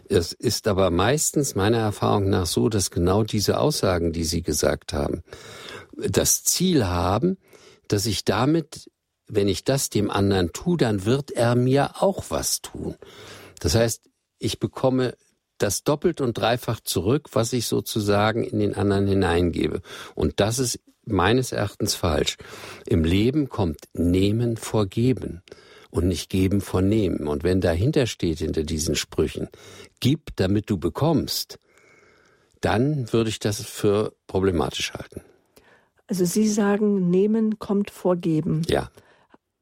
[0.07, 4.93] Es ist aber meistens meiner Erfahrung nach so, dass genau diese Aussagen, die Sie gesagt
[4.93, 5.23] haben,
[5.97, 7.37] das Ziel haben,
[7.87, 8.91] dass ich damit,
[9.27, 12.95] wenn ich das dem anderen tue, dann wird er mir auch was tun.
[13.59, 14.03] Das heißt,
[14.37, 15.15] ich bekomme
[15.57, 19.81] das doppelt und dreifach zurück, was ich sozusagen in den anderen hineingebe.
[20.13, 22.37] Und das ist meines Erachtens falsch.
[22.85, 25.41] Im Leben kommt Nehmen vor Geben
[25.89, 27.27] und nicht Geben vor Nehmen.
[27.27, 29.49] Und wenn dahinter steht, hinter diesen Sprüchen,
[29.99, 31.59] gib, damit du bekommst,
[32.61, 35.21] dann würde ich das für problematisch halten.
[36.07, 38.63] Also Sie sagen, nehmen kommt vor geben.
[38.67, 38.89] Ja.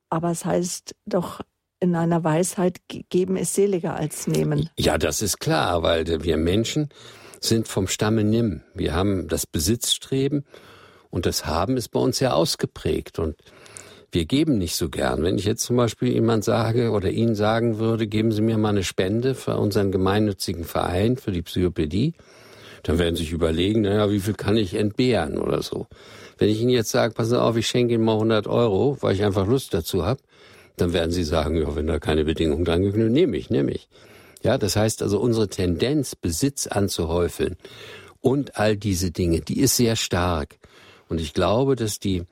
[0.10, 1.42] Aber es heißt doch
[1.80, 4.70] in einer Weisheit, geben ist seliger als nehmen.
[4.78, 6.90] Ja, das ist klar, weil wir Menschen
[7.42, 8.62] sind vom Stamme Nimm.
[8.74, 10.46] Wir haben das Besitzstreben
[11.14, 13.36] und das Haben ist bei uns sehr ausgeprägt und
[14.12, 15.22] wir geben nicht so gern.
[15.22, 18.70] Wenn ich jetzt zum Beispiel jemand sage oder Ihnen sagen würde, geben Sie mir mal
[18.70, 22.16] eine Spende für unseren gemeinnützigen Verein, für die Psychopädie,
[22.82, 25.86] dann werden Sie sich überlegen, naja, wie viel kann ich entbehren oder so.
[26.40, 29.14] Wenn ich Ihnen jetzt sage, passen Sie auf, ich schenke Ihnen mal 100 Euro, weil
[29.14, 30.20] ich einfach Lust dazu habe,
[30.78, 33.88] dann werden Sie sagen, ja, wenn da keine Bedingung dran geknüpft, nehme ich, nehme ich.
[34.42, 37.56] Ja, das heißt also, unsere Tendenz, Besitz anzuhäufeln
[38.20, 40.58] und all diese Dinge, die ist sehr stark.
[41.10, 42.24] Und ich glaube, dass die,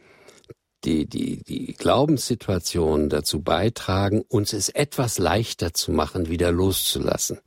[0.83, 7.39] die, die, die Glaubenssituationen dazu beitragen, uns es etwas leichter zu machen, wieder loszulassen.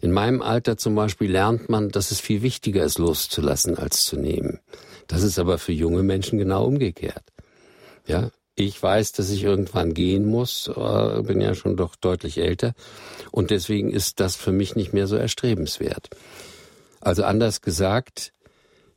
[0.00, 4.16] In meinem Alter zum Beispiel lernt man, dass es viel wichtiger ist, loszulassen als zu
[4.16, 4.60] nehmen.
[5.06, 7.24] Das ist aber für junge Menschen genau umgekehrt.
[8.06, 12.74] Ja, ich weiß, dass ich irgendwann gehen muss, äh, bin ja schon doch deutlich älter
[13.30, 16.10] und deswegen ist das für mich nicht mehr so erstrebenswert.
[17.00, 18.32] Also anders gesagt,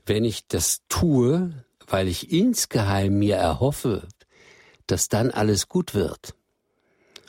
[0.07, 4.07] wenn ich das tue, weil ich insgeheim mir erhoffe,
[4.87, 6.33] dass dann alles gut wird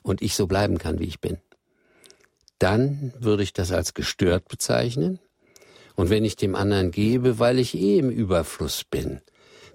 [0.03, 1.39] und ich so bleiben kann, wie ich bin,
[2.59, 5.18] dann würde ich das als gestört bezeichnen.
[5.95, 9.20] Und wenn ich dem anderen gebe, weil ich eh im Überfluss bin,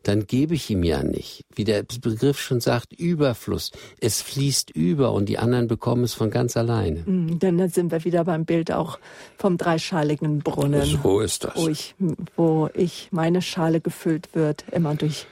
[0.03, 1.45] dann gebe ich ihm ja nicht.
[1.55, 3.71] Wie der Begriff schon sagt, Überfluss.
[3.99, 6.99] Es fließt über und die anderen bekommen es von ganz alleine.
[7.05, 8.99] Mm, dann sind wir wieder beim Bild auch
[9.37, 10.83] vom dreischaligen Brunnen.
[10.83, 11.55] So ist das.
[11.55, 11.95] Wo ich,
[12.35, 15.25] wo ich meine Schale gefüllt wird, immer durch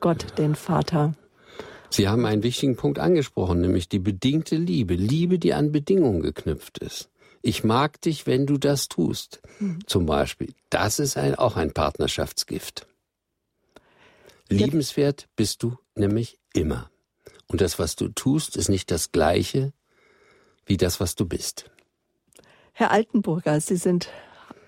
[0.00, 1.14] Gott, den Vater.
[1.90, 4.94] Sie haben einen wichtigen Punkt angesprochen, nämlich die bedingte Liebe.
[4.94, 7.08] Liebe, die an Bedingungen geknüpft ist.
[7.42, 9.42] Ich mag dich, wenn du das tust.
[9.60, 9.80] Mhm.
[9.86, 10.54] Zum Beispiel.
[10.70, 12.86] Das ist ein, auch ein Partnerschaftsgift.
[14.52, 16.90] Liebenswert bist du nämlich immer.
[17.48, 19.72] Und das, was du tust, ist nicht das gleiche
[20.66, 21.70] wie das, was du bist.
[22.72, 24.10] Herr Altenburger, Sie sind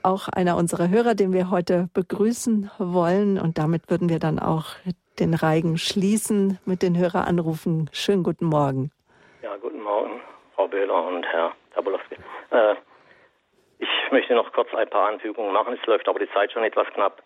[0.02, 3.38] auch einer unserer Hörer, den wir heute begrüßen wollen.
[3.38, 4.76] Und damit würden wir dann auch
[5.18, 7.88] den Reigen schließen mit den Höreranrufen.
[7.92, 8.90] Schönen guten Morgen.
[9.42, 10.20] Ja, guten Morgen,
[10.54, 12.16] Frau Böhler und Herr Tabolowski.
[12.50, 12.74] Äh,
[13.78, 15.76] ich möchte noch kurz ein paar Anfügungen machen.
[15.80, 17.22] Es läuft aber die Zeit schon etwas knapp.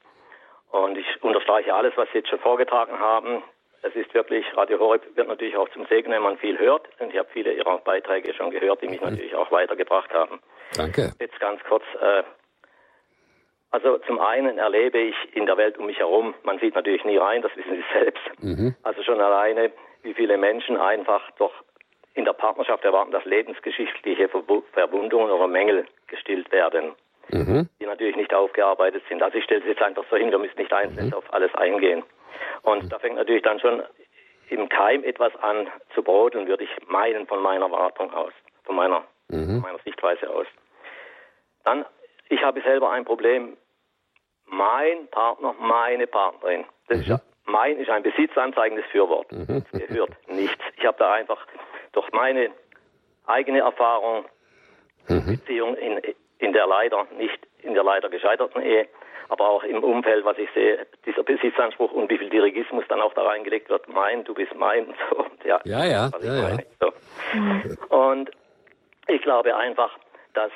[0.71, 3.43] Und ich unterstreiche alles, was Sie jetzt schon vorgetragen haben.
[3.83, 6.89] Es ist wirklich, Radio Horeb wird natürlich auch zum Segen, wenn man viel hört.
[6.99, 9.11] Und ich habe viele Ihrer Beiträge schon gehört, die mich mhm.
[9.11, 10.41] natürlich auch weitergebracht haben.
[10.77, 11.12] Danke.
[11.21, 11.85] Jetzt ganz kurz.
[12.01, 12.23] Äh,
[13.71, 17.19] also zum einen erlebe ich in der Welt um mich herum, man sieht natürlich nie
[17.19, 18.43] rein, das wissen Sie selbst.
[18.43, 18.75] Mhm.
[18.83, 19.71] Also schon alleine,
[20.03, 21.53] wie viele Menschen einfach doch
[22.14, 26.95] in der Partnerschaft erwarten, dass lebensgeschichtliche Verwundungen oder Mängel gestillt werden,
[27.31, 27.68] mhm.
[27.81, 29.22] die natürlich nicht aufgearbeitet sind.
[29.22, 31.14] Also ich stelle es jetzt einfach so hin, wir müssen nicht einzeln mhm.
[31.14, 32.03] auf alles eingehen.
[32.62, 32.89] Und mhm.
[32.89, 33.83] da fängt natürlich dann schon
[34.51, 38.33] im Keim etwas an zu brodeln, würde ich meinen, von meiner Wartung aus,
[38.64, 39.61] von meiner, mhm.
[39.61, 40.47] meiner Sichtweise aus.
[41.64, 41.85] Dann,
[42.29, 43.57] ich habe selber ein Problem.
[44.47, 46.64] Mein Partner, meine Partnerin.
[46.89, 47.18] Das ist, mhm.
[47.45, 49.31] mein ist ein besitzanzeigendes Fürwort.
[49.31, 49.64] Mhm.
[49.72, 50.64] Es gehört nichts.
[50.76, 51.47] Ich habe da einfach
[51.93, 52.51] durch meine
[53.26, 54.24] eigene Erfahrung,
[55.09, 55.26] mhm.
[55.26, 56.01] Beziehung in,
[56.39, 58.89] in der leider nicht, in der leider gescheiterten Ehe,
[59.28, 63.12] aber auch im Umfeld, was ich sehe, dieser Besitzanspruch und wie viel Dirigismus dann auch
[63.14, 66.59] da reingelegt wird, mein, du bist mein, so, ja, ja, ja, ja, ja.
[66.80, 66.93] So.
[67.95, 68.30] Und
[69.09, 69.99] Ich glaube einfach,
[70.34, 70.53] dass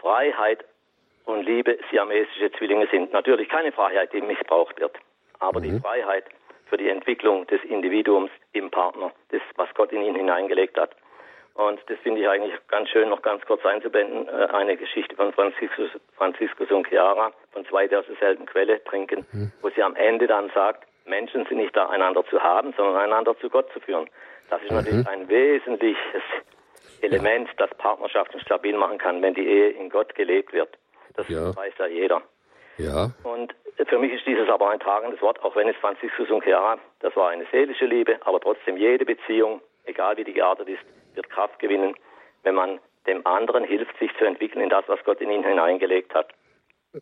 [0.00, 0.64] Freiheit
[1.26, 3.12] und Liebe siamesische Zwillinge sind.
[3.12, 4.96] Natürlich keine Freiheit, die missbraucht wird,
[5.38, 5.64] aber mhm.
[5.64, 6.24] die Freiheit
[6.66, 10.92] für die Entwicklung des Individuums im Partner, das, was Gott in ihn hineingelegt hat.
[11.60, 14.26] Und das finde ich eigentlich ganz schön, noch ganz kurz einzublenden.
[14.28, 19.26] Äh, eine Geschichte von Franziskus, Franziskus und Chiara, von zwei, die aus derselben Quelle trinken,
[19.30, 19.52] mhm.
[19.60, 23.38] wo sie am Ende dann sagt, Menschen sind nicht da, einander zu haben, sondern einander
[23.40, 24.08] zu Gott zu führen.
[24.48, 24.76] Das ist mhm.
[24.78, 26.22] natürlich ein wesentliches
[27.02, 27.66] Element, ja.
[27.66, 30.70] das Partnerschaften stabil machen kann, wenn die Ehe in Gott gelebt wird.
[31.14, 31.54] Das ja.
[31.54, 32.22] weiß ja jeder.
[32.78, 33.10] Ja.
[33.22, 33.54] Und
[33.86, 37.14] für mich ist dieses aber ein tragendes Wort, auch wenn es Franziskus und Chiara, das
[37.16, 40.80] war eine seelische Liebe, aber trotzdem jede Beziehung, egal wie die geartet ist,
[41.14, 41.94] wird Kraft gewinnen,
[42.42, 46.14] wenn man dem anderen hilft, sich zu entwickeln in das, was Gott in ihn hineingelegt
[46.14, 46.28] hat.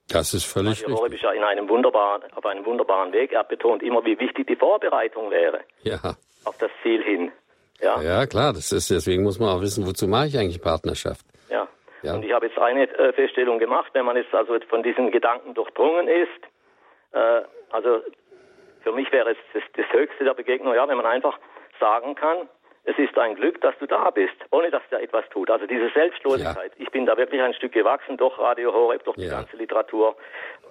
[0.08, 0.94] Das ist völlig richtig.
[0.94, 3.32] Horeb ist ja in einem wunderbaren, auf einem wunderbaren Weg.
[3.32, 5.60] Er betont immer, wie wichtig die Vorbereitung wäre.
[5.82, 5.98] Ja.
[6.44, 7.32] Auf das Ziel hin.
[7.80, 8.00] Ja.
[8.02, 8.52] ja, klar.
[8.52, 11.24] Das ist, deswegen muss man auch wissen, wozu mache ich eigentlich Partnerschaft?
[11.48, 11.68] Ja.
[12.02, 12.14] ja.
[12.14, 15.54] Und ich habe jetzt eine äh, Feststellung gemacht, wenn man jetzt also von diesen Gedanken
[15.54, 16.42] durchdrungen ist.
[17.12, 18.02] Äh, also
[18.82, 21.38] für mich wäre es das, das Höchste der Begegnung, ja, wenn man einfach
[21.80, 22.48] sagen kann,
[22.88, 25.50] es ist ein Glück, dass du da bist, ohne dass der etwas tut.
[25.50, 26.72] Also diese Selbstlosigkeit.
[26.74, 26.82] Ja.
[26.82, 29.32] Ich bin da wirklich ein Stück gewachsen durch Radio Horeb, durch die ja.
[29.32, 30.16] ganze Literatur,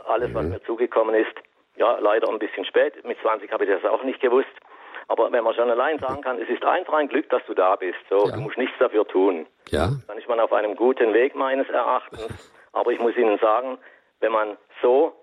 [0.07, 0.33] alles, mhm.
[0.33, 1.35] was mir zugekommen ist.
[1.75, 3.05] Ja, leider ein bisschen spät.
[3.05, 4.49] Mit 20 habe ich das auch nicht gewusst.
[5.09, 7.75] Aber wenn man schon allein sagen kann, es ist einfach ein Glück, dass du da
[7.75, 7.99] bist.
[8.09, 8.35] So, ja.
[8.35, 9.45] du musst nichts dafür tun.
[9.69, 9.89] Ja.
[10.07, 12.27] Dann ist man auf einem guten Weg meines Erachtens.
[12.73, 13.77] Aber ich muss Ihnen sagen,
[14.21, 15.13] wenn man so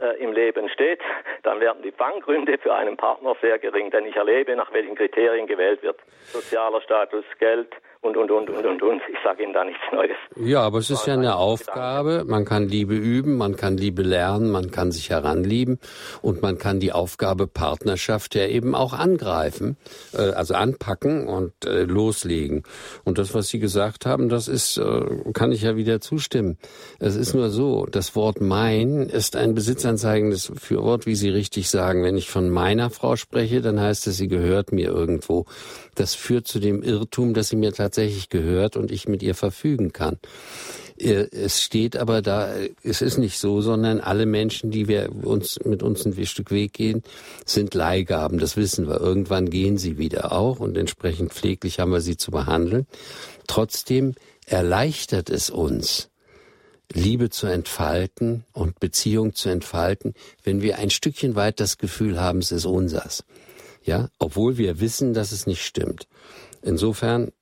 [0.00, 1.00] äh, im Leben steht,
[1.42, 5.46] dann werden die Fanggründe für einen Partner sehr gering, denn ich erlebe, nach welchen Kriterien
[5.46, 5.98] gewählt wird.
[6.24, 9.02] Sozialer Status, Geld, und, und, und, und, und, und.
[9.10, 10.16] Ich sage Ihnen da nichts Neues.
[10.36, 12.24] Ja, aber es ist ja eine Aufgabe.
[12.26, 15.78] Man kann Liebe üben, man kann Liebe lernen, man kann sich heranlieben
[16.22, 19.76] und man kann die Aufgabe Partnerschaft ja eben auch angreifen,
[20.12, 22.62] äh, also anpacken und äh, loslegen.
[23.04, 26.58] Und das, was Sie gesagt haben, das ist, äh, kann ich ja wieder zustimmen.
[27.00, 32.04] Es ist nur so, das Wort mein ist ein besitzanzeigendes Fürwort, wie Sie richtig sagen.
[32.04, 35.46] Wenn ich von meiner Frau spreche, dann heißt es, sie gehört mir irgendwo.
[35.98, 39.92] Das führt zu dem Irrtum, dass sie mir tatsächlich gehört und ich mit ihr verfügen
[39.92, 40.18] kann.
[40.96, 45.58] Äh, es steht aber da, es ist nicht so, sondern alle Menschen, die wir uns
[45.64, 47.02] mit uns ein Stück Weg gehen,
[47.44, 48.38] sind Leihgaben.
[48.38, 49.00] Das wissen wir.
[49.00, 52.86] Irgendwann gehen sie wieder auch und entsprechend pfleglich haben wir sie zu behandeln.
[53.48, 54.14] Trotzdem
[54.46, 56.10] erleichtert es uns,
[56.92, 62.38] Liebe zu entfalten und Beziehung zu entfalten, wenn wir ein Stückchen weit das Gefühl haben,
[62.38, 63.24] es ist unsers
[63.82, 66.06] ja, obwohl wir wissen, dass es nicht stimmt.
[66.62, 67.32] Insofern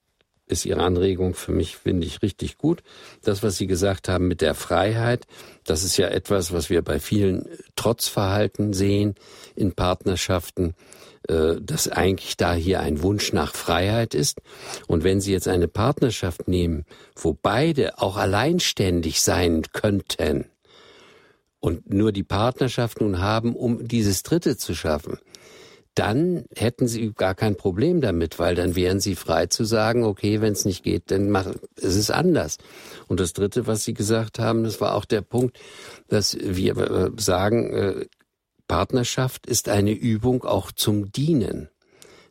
[0.46, 2.82] ist Ihre Anregung für mich, finde ich, richtig gut.
[3.22, 5.26] Das, was Sie gesagt haben mit der Freiheit,
[5.64, 9.16] das ist ja etwas, was wir bei vielen Trotzverhalten sehen
[9.56, 10.74] in Partnerschaften,
[11.28, 14.40] äh, dass eigentlich da hier ein Wunsch nach Freiheit ist.
[14.86, 16.84] Und wenn Sie jetzt eine Partnerschaft nehmen,
[17.16, 20.46] wo beide auch alleinständig sein könnten
[21.58, 25.18] und nur die Partnerschaft nun haben, um dieses Dritte zu schaffen,
[25.96, 30.42] dann hätten sie gar kein Problem damit, weil dann wären sie frei zu sagen, okay,
[30.42, 32.58] wenn es nicht geht, dann mach, es ist anders.
[33.08, 35.58] Und das Dritte, was Sie gesagt haben, das war auch der Punkt,
[36.08, 38.06] dass wir äh, sagen, äh,
[38.68, 41.70] Partnerschaft ist eine Übung auch zum Dienen.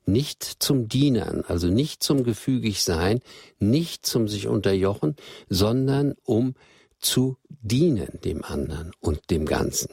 [0.06, 3.22] Nicht zum Dienern, also nicht zum gefügig sein,
[3.58, 5.16] nicht zum sich unterjochen,
[5.50, 6.54] sondern um
[7.00, 9.90] zu dienen dem anderen und dem Ganzen.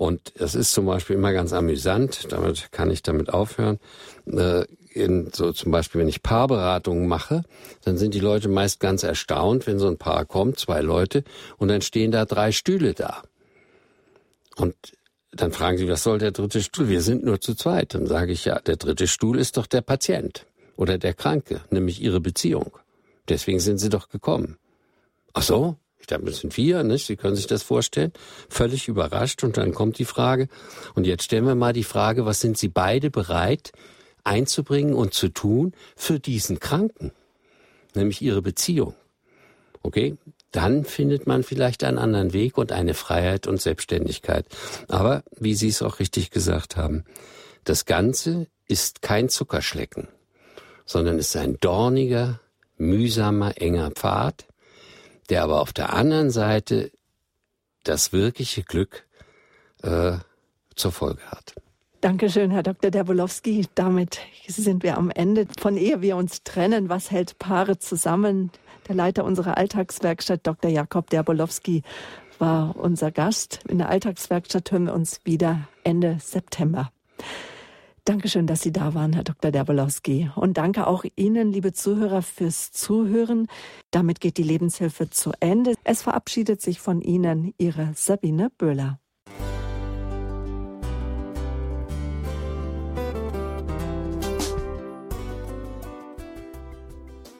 [0.00, 3.78] Und es ist zum Beispiel immer ganz amüsant, damit kann ich damit aufhören.
[4.32, 7.42] Äh, in so zum Beispiel, wenn ich Paarberatungen mache,
[7.84, 11.22] dann sind die Leute meist ganz erstaunt, wenn so ein Paar kommt, zwei Leute,
[11.58, 13.24] und dann stehen da drei Stühle da.
[14.56, 14.74] Und
[15.32, 16.88] dann fragen sie, was soll der dritte Stuhl?
[16.88, 17.92] Wir sind nur zu zweit.
[17.92, 20.46] Dann sage ich, ja, der dritte Stuhl ist doch der Patient
[20.76, 22.72] oder der Kranke, nämlich ihre Beziehung.
[23.28, 24.56] Deswegen sind sie doch gekommen.
[25.34, 25.76] Ach so?
[26.18, 27.06] Das sind vier, nicht?
[27.06, 28.12] Sie können sich das vorstellen.
[28.48, 29.44] Völlig überrascht.
[29.44, 30.48] Und dann kommt die Frage.
[30.94, 33.72] Und jetzt stellen wir mal die Frage, was sind Sie beide bereit
[34.24, 37.12] einzubringen und zu tun für diesen Kranken?
[37.94, 38.94] Nämlich Ihre Beziehung.
[39.82, 40.16] Okay?
[40.52, 44.46] Dann findet man vielleicht einen anderen Weg und eine Freiheit und Selbstständigkeit.
[44.88, 47.04] Aber, wie Sie es auch richtig gesagt haben,
[47.64, 50.08] das Ganze ist kein Zuckerschlecken,
[50.86, 52.40] sondern ist ein dorniger,
[52.78, 54.46] mühsamer, enger Pfad,
[55.30, 56.90] der aber auf der anderen Seite
[57.84, 59.06] das wirkliche Glück
[59.82, 60.18] äh,
[60.74, 61.54] zur Folge hat.
[62.00, 62.90] Dankeschön, Herr Dr.
[62.90, 63.66] Derbolowski.
[63.74, 65.46] Damit sind wir am Ende.
[65.58, 68.50] Von ehe wir uns trennen, was hält Paare zusammen?
[68.88, 70.70] Der Leiter unserer Alltagswerkstatt, Dr.
[70.70, 71.82] Jakob Derbolowski,
[72.38, 73.60] war unser Gast.
[73.68, 76.90] In der Alltagswerkstatt hören wir uns wieder Ende September.
[78.04, 79.50] Dankeschön, dass Sie da waren, Herr Dr.
[79.50, 80.30] Derbolowski.
[80.34, 83.46] Und danke auch Ihnen, liebe Zuhörer, fürs Zuhören.
[83.90, 85.74] Damit geht die Lebenshilfe zu Ende.
[85.84, 88.98] Es verabschiedet sich von Ihnen Ihre Sabine Böhler.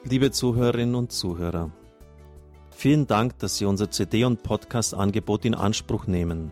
[0.03, 1.71] Liebe Zuhörerinnen und Zuhörer,
[2.69, 6.51] vielen Dank, dass Sie unser CD- und Podcast-Angebot in Anspruch nehmen.